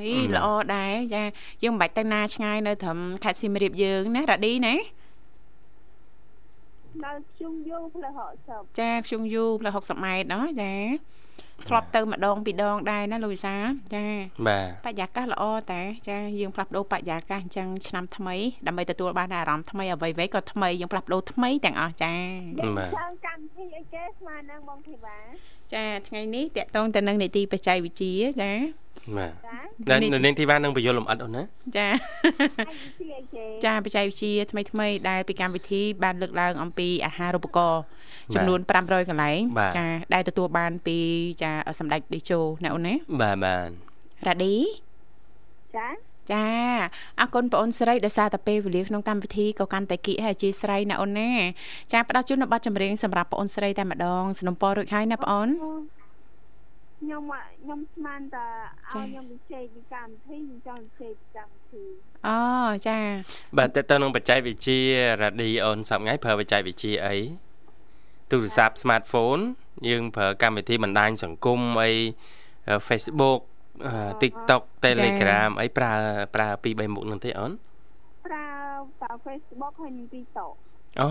[0.06, 1.22] អីល្អដែរចា
[1.62, 4.74] យើងមិនបាច់ទៅណាឆ្ងាយនៅត្រឹមខេត្តសៀមរាបយើងណារ៉ាឌីណា
[7.04, 8.12] នៅជុំយូផ្លូវ
[8.46, 10.72] 60ចាខ្ជុងយូផ្លូវ60ម៉ែត្រណោះចា
[11.68, 14.04] ធ្លាប់ទៅម្ដងពីរដងដែរណាលោកវិសាលចា
[14.48, 18.36] បាទបរិយាកាសល្អតែចាយើងផ្លាស់ប្ដូរបរិយាកាសអញ្ចឹងឆ្នាំថ្មី
[18.66, 22.12] ដើម្បីទទួលបានអារម្មណ៍ថ្មីអ្វីៗក៏ថ្មីយើងផ្លាស់ប្ដូរថ្មីទាំងអស់ចា
[22.78, 25.18] បាទធ្វើកម្មវិធីអីគេស្មើនឹងបងធីវ៉ា
[25.74, 28.50] ចាថ្ងៃនេះតកតងទៅនឹងនីតិបច្ចេកវិទ្យាចា
[29.16, 29.32] បាទ
[29.88, 31.42] ចាតែនៅនាងធីវ៉ានឹងបញ្យលលំអិតអូនណា
[31.76, 31.88] ចា
[32.68, 37.82] ហើយទីអីចេចាបច្ចេកវិទ្យាថ្មីថ្មីៗដែលពីកម្មវិធីបានលើកឡើងអំពីអាហារូបករណ៍
[38.34, 39.40] ចំនួន500កន្លែង
[39.76, 40.98] ចាដែលទទួលបានពី
[41.42, 43.68] ចាសម្ដេចតេជោណាអូនណាបាទបាទ
[44.26, 44.54] រ៉ាឌី
[45.76, 45.88] ចា
[46.32, 46.46] ចា
[47.20, 51.30] អរគុណបងអូនស្រីដែលសារតែពេលវេលាក្នុងកម្មវិធីក៏កាន់តែគៀកហើយអធិស្ស្រ័យណាអូនណា
[51.92, 55.48] ចាផ្ដល់ជូននៅប័ណ្ណចម្រៀងសម្រាប់បងអូនស្រីតែម្ដងสนុំពររួចហើយណាបងអូន
[57.02, 58.46] ខ្ញុំអ่ะខ្ញុំស្មានតែ
[58.94, 61.84] ចាឲ្យខ្ញុំវិជ័យពីកម្មវិធីខ្ញុំចង់វិជ័យពីកម្មវិធី
[62.26, 62.38] អូ
[62.86, 62.98] ចា
[63.58, 64.80] បាទតើតើនឹងបច្ចេកវិទ្យា
[65.22, 67.16] រ៉ាឌីអូនសប្ងៃប្រើបច្ចេកវិទ្យាអី
[68.30, 69.42] ទូរស័ព្ទ smartphone
[69.88, 71.90] យើងប្រើកម្មវិធីបណ្ដាញសង្គមអី
[72.88, 73.40] Facebook
[73.86, 75.92] អឺ TikTok Telegram អីប្រើ
[76.34, 77.52] ប្រើពីរបីមុខហ្នឹងទេអូន
[78.26, 78.46] ប្រើ
[79.00, 80.52] ប្រើ Facebook ហើយនឹង TikTok
[81.00, 81.08] អូ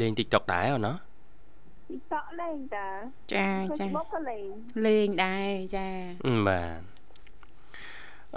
[0.00, 0.94] លេង TikTok ដែរអូនណា
[1.90, 2.88] TikTok លេងតា
[3.34, 4.48] ចាចា Facebook ក៏លេង
[4.86, 5.88] លេងដែរចា
[6.26, 6.80] អឺបាទ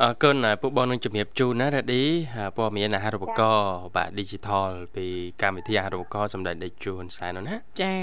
[0.02, 2.04] អរគុណហើយពួកបងនឹងជំរាបជូនណារ៉ាឌី
[2.58, 5.06] ព័ត៌មានអាហារូបករណ៍បាទ digital ពី
[5.42, 7.94] កម្មវិធីអាហារូបករណ៍សម្ដេចដេជជួនសែននោះណាចា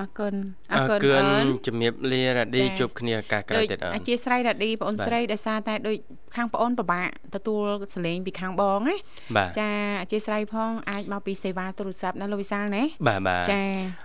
[0.00, 0.34] អរគុណ
[0.72, 5.96] អអររគុណគុណអូនជំរាបលារ៉ាឌីចា៎ជួបគ្នាឱកាសក្រោយដូចទៀតអូនអធិស្ស្រ័យរ៉ាឌីបងអូនបាទស្រីដោយសារតែដូច
[6.36, 8.96] ខាងបងអូនពិបាកទទួលសលេងពីខាងបងណា
[9.36, 9.70] បាទចា
[10.02, 13.62] អធិស្ស្រ័យផងអាចមកពីសេវាទូរស័ព្ទណាលោកវិសាលណាបាទបាទចា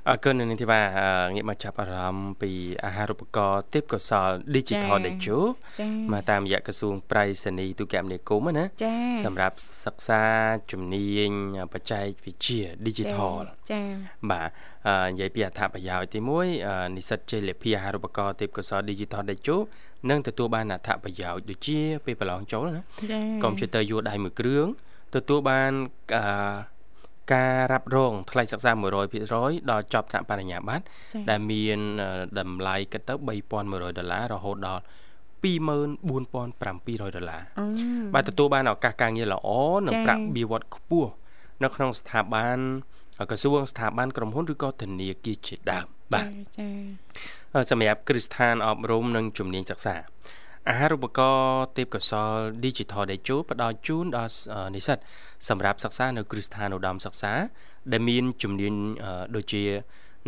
[0.10, 2.52] អរគុណនាងធីវ៉ាអឺងាកមកចាប់អារម្មណ៍ពី
[2.86, 5.40] អាហារូបករណ៍ទេពកោសល digital ចា៎ដេជោ
[5.80, 8.94] ចាមកតាមរយៈក្រសួងប្រៃសណីទូរគមនាគមន៍ណាចា
[9.26, 10.24] សម្រាប់សិក្សា
[10.72, 11.32] ជំនាញ
[11.74, 13.36] បច្ចេកវិទ្យា digital
[13.72, 13.82] ចា
[14.32, 14.71] បាទអឺ
[15.10, 19.58] និយាយពីអត្ថប្រយោជន៍ទី1អឺនិស្សិតជ័យលាភីអាហារូបករណ៍ទេពកោសល digital ដេជោ
[20.10, 24.68] នឹងទទួលបានអត្ថប្រយោជន៍ដូចជាពេលប្រឡងចូលណាចាកុំព្យូទ័រយួរដៃមួយគ្រឿង
[25.16, 25.72] ទទួលបាន
[26.16, 26.24] អឺ
[27.34, 28.72] ការរ៉ាប់រងថ្លៃសិក្សា
[29.22, 33.14] 100%ដល់ចប់ថ្នាក់បរិញ្ញាបត្រចាដែលមានអឺតម្លៃគិតទៅ
[33.58, 34.84] 3100ដុល្លាររហូតដល់
[35.44, 37.66] 24700ដុល្លារអឺ
[38.14, 39.50] បាទទទួលបានឱកាសការងារល្អ
[39.88, 41.12] និងចា៎ប្រាក់បៀវត្សខ្ពស់
[41.64, 42.58] នៅក្នុងស្ថាប័ន
[43.30, 46.68] ក្រសួងស្ថាប័នក្រុមហ៊ុនឬក៏ធនាគារជាដើមបាទចា
[47.54, 49.96] អឺសម្រាប់គ្រឹះស្ថានអប់រំនិងជំនាញសិក្សា
[50.70, 52.34] អាហារូបករណ៍ទេពកោសល
[52.66, 54.98] Digital ដែលជួផ្ដល់ជូនដល់អឺនិស្សិត
[55.50, 57.32] សម្រាប់សិក្សានៅគ្រឹះស្ថានឧត្តមសិក្សា
[57.92, 59.64] ដែលមានជំនាញអឺដូចជា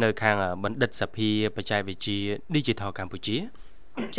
[0.03, 2.17] នៅខាងអឺបណ្ឌិតសភាបច្ចេកវិទ្យា
[2.55, 3.37] Digital កម្ពុជា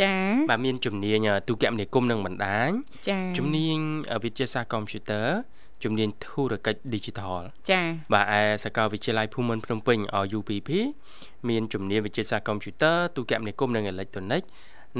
[0.01, 0.13] ចា
[0.49, 2.69] បាទមានជំនាញអឺទូរគមនាគមន៍និងបណ្ដាញ
[3.09, 3.77] ចាជំនាញ
[4.13, 5.27] អឺវិទ្យាសាស្ត្រកុំព្យូទ័រ
[5.85, 7.81] ជំនាញធុរកិច្ច Digital ចា
[8.13, 9.97] បាទឯសាកលវិទ្យាល័យភូមិន្ទភ្នំពេញ
[10.37, 10.69] UPP
[11.49, 14.41] មានជំនាញវិទ្យាសាស្ត្រកុំព្យូទ័រទូរគមនាគមន៍និងអេឡិចត្រូនិក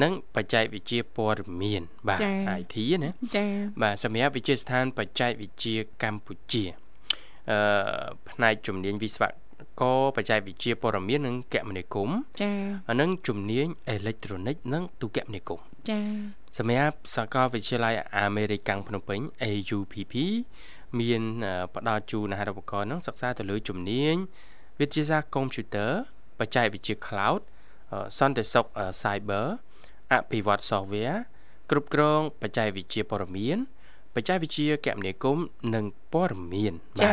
[0.04, 2.20] និងបច្ចេកវិទ្យាព័ត៌មាន បាទ
[2.60, 3.46] IT ណាចា
[3.82, 6.64] បាទសម្រាប់វិទ្យាស្ថាន បច្ចេកវិទ្យាកម្ពុជា
[7.52, 7.58] អឺ
[8.30, 9.24] ផ្នែកជំនាញវិស្វ
[9.82, 12.52] ករបច្ចេកវិទ្យាព័ត៌មាននិងគមនាគមន៍ចា
[12.88, 16.00] ហើយនិងជំនាញអេឡិចត្រូនិកនិងទូរគមនាគមន៍ចា
[16.58, 20.14] សម្រាប់សាកលវិទ្យាល័យអាមេរិកភ្នំពេញ AUPP
[21.02, 24.16] មានអឺផ្ដល់ជូនអាហារូបករណ៍ហ្នឹងសិក្សាទៅលើជំនាញ
[24.80, 25.92] វិទ្យាសាស្ត្រកុំព្យូទ័រ
[26.40, 27.42] បច្ចេកវិទ្យា cloud
[27.92, 29.46] អឺសន្តិសុខអឺ cyber
[30.14, 31.18] អភិវឌ្ឍ software
[31.72, 33.58] គ្រប់គ្រងបច្ចេកវិទ្យាព័ត៌មាន
[34.16, 37.12] បច្ចេកវិទ្យាគមនាគមន៍និងព័ត៌មានចា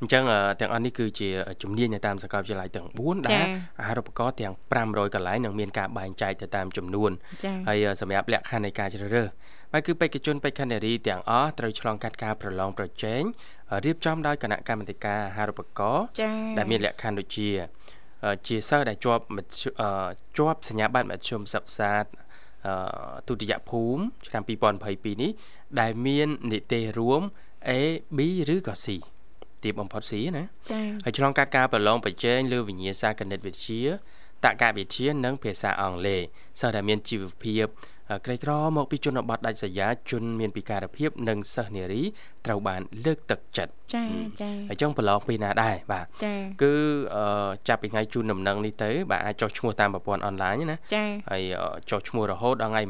[0.00, 1.28] អញ្ចឹងអឺទាំងអស់នេះគឺជា
[1.62, 3.46] ជំនាញនៅតាមសាកលវិទ្យាល័យទាំង4ចាដែល
[3.80, 7.10] អាហារូបករណ៍ទាំង500កន្លែងនឹងមានការបែងចែកទៅតាមចំនួន
[7.44, 9.28] ចាហើយអឺសម្រាប់លក្ខខណ្ឌនៃការជ្រើសរើស
[9.76, 13.22] ហើយគឺបេក្ខជនបេក្ខនារីទាំងអស់ត្រូវឆ្លងកាត់ការប្រឡងប្រជែង
[13.70, 17.48] អឺរៀបចំដោយគណៈកម្មាធិការអាហារូបករណ៍ចាដែលមានលក្ខខណ្ឌដូចជា
[18.24, 20.08] អឺជាសិស្សដែលជាប់មធ្យអឺ
[20.38, 21.92] ជាប់សញ្ញាបត្រមធ្យមសិក្សា
[22.66, 22.74] អឺ
[23.28, 24.42] ទុតិយភូមិឆ្នាំ
[24.82, 25.30] 2022នេះ
[25.80, 27.22] ដែលមាននិទេសរួម
[27.68, 27.70] A
[28.16, 28.20] B
[28.54, 28.86] ឬក៏ C
[29.62, 33.82] ទីបំផុត C ណាចាហើយឆ្លងកាត់ការប្រឡងប្រជែងលើវិញ្ញាសាគណិតវិទ្យា
[34.44, 36.20] តក្កវិទ្យានិងភាសាអង់គ្លេស
[36.60, 37.95] សិស្សដែលមានជីវភាពអឺ
[38.26, 42.02] ក្រីក្រមកពីជនបទដាច់ស្រយាលជនមានពិការភាពនិងសិស្សនារី
[42.46, 44.04] ត្រូវបានលើកទឹកចិត្តចា
[44.40, 46.74] ចាហើយចង់ប្រឡងពេលណាដែរបាទចាគឺ
[47.16, 52.82] អឺចាប់ពីថ្ងៃជូនដំណឹងនេះទៅបាទអាចចុះឈ្មោះតាមប្រព័ន្ធអនឡាញណាចាហើយអឺចុះឈ្មោះរហូតដល់ថ្ងៃ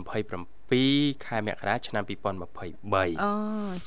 [0.58, 3.32] 27ខែមករាឆ្នាំ2023អូ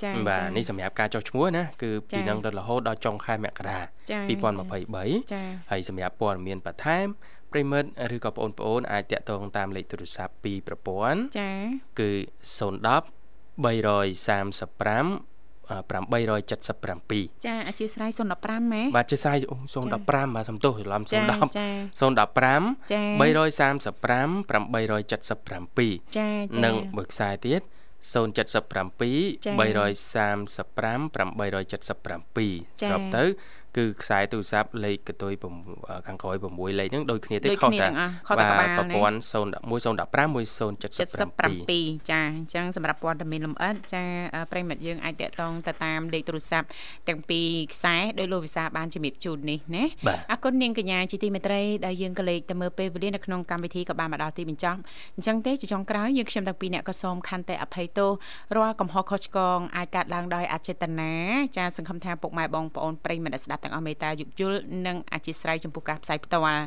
[0.03, 3.79] ចាបាទចានេះសម្រាប់ការចុះឈ្មោះណាគឺពីចា៎នឹងដល់រហូតដល់ចុងខែមករា
[4.11, 4.19] ចា
[4.69, 7.07] 2023ចាហើយសម្រាប់ព័ត៌មានបន្ថែម
[7.51, 11.51] ប្រិមិត្តឬក៏បងប្អូនអាចតាក់ទងតាមលេខទូរស័ព្ទពីប្រព័ន្ធចា
[11.99, 12.11] គឺ
[12.57, 13.19] 010
[13.65, 15.29] 335
[15.69, 19.57] 877ចាអធិស្ឋាន015ម៉ែបាទជាស្រ័យអូ
[19.95, 21.67] 015បាទសំទោសច្រឡំចា010ចា
[21.99, 23.29] 015ចា335
[24.49, 27.61] 877ចាចានិងមួយខ្សែទៀត
[27.99, 29.59] 077ចា៎335
[31.15, 33.23] 877ចា៎ស្របទៅ
[33.77, 35.33] គឺខ្សែទូរស័ព្ទលេខកតុយ
[36.07, 44.03] ខាងក្រោយ6លេខហ្នឹងដូចគ្នាទេដូចគ្នាទាំងអស់ខុសតែក្បាលប្រព័ន្ធ011 015 1077ចាអញ្ចឹងសម្រាប់ព័ត៌មានលម្អិតចា
[44.51, 46.67] ប្រិមិត្តយើងអាចតាក់ទងទៅតាមលេខទូរស័ព្ទ
[47.07, 49.83] ទាំងពីរខ្សែដោយលោកវិសាបានជំរាបជូននេះណា
[50.31, 54.79] អរគុណនាងកញ្ញាជាទីមេត្រីដែលយើងក៏លេខទៅមើលពេលវេលានៅក្នុងកម្មវិធីក៏បានមកដល់ទីបញ្ចប់
[55.15, 58.11] អញ្ចឹងទេជាចុងក្រោយយើងខ្ញុំទាំងពីរអ្នកក៏សូមខន្តីអភ័យទោស
[58.55, 61.13] រាល់កំហុសខុសឆ្គងអាចកើតឡើងដោយអចេតនា
[61.57, 66.61] ចាសង្ឃឹមថាពុកម៉ែបងប្អូនប្រិយមិត្តស្ដាប់ទាំងអស់មេត្តាយោគយល់និងអធិស្ឋានចំពោះការផ្សាយផ្ទាល់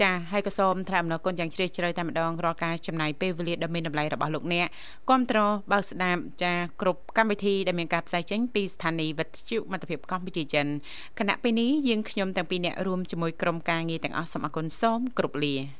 [0.00, 4.66] ចាសហើយក៏សូមថ្លែងអំណរគុណយ៉ាងជ្រាលជ្រៅតែម្ដងរាល់ការចំណាយពេលវេលាដ៏មានតម្លៃរបស់លោកអ្នក
[5.08, 5.38] គ្រប់ត្រ
[5.72, 10.66] បើស្ដាប់ចាសគ្រប់កម្មវិធីដែលមានការផ្សាយចេញពីស្ថានីយ៍វិទ្យុមិត្តភាពកម្ពុជាចិន
[11.18, 15.79] គណៈពេលនេះយើងខ្ញុំទាំងពីរអ្នករួមជាមួយក្រុមការងារទាំងអស់សូមអគុណសូមគ្រប់លា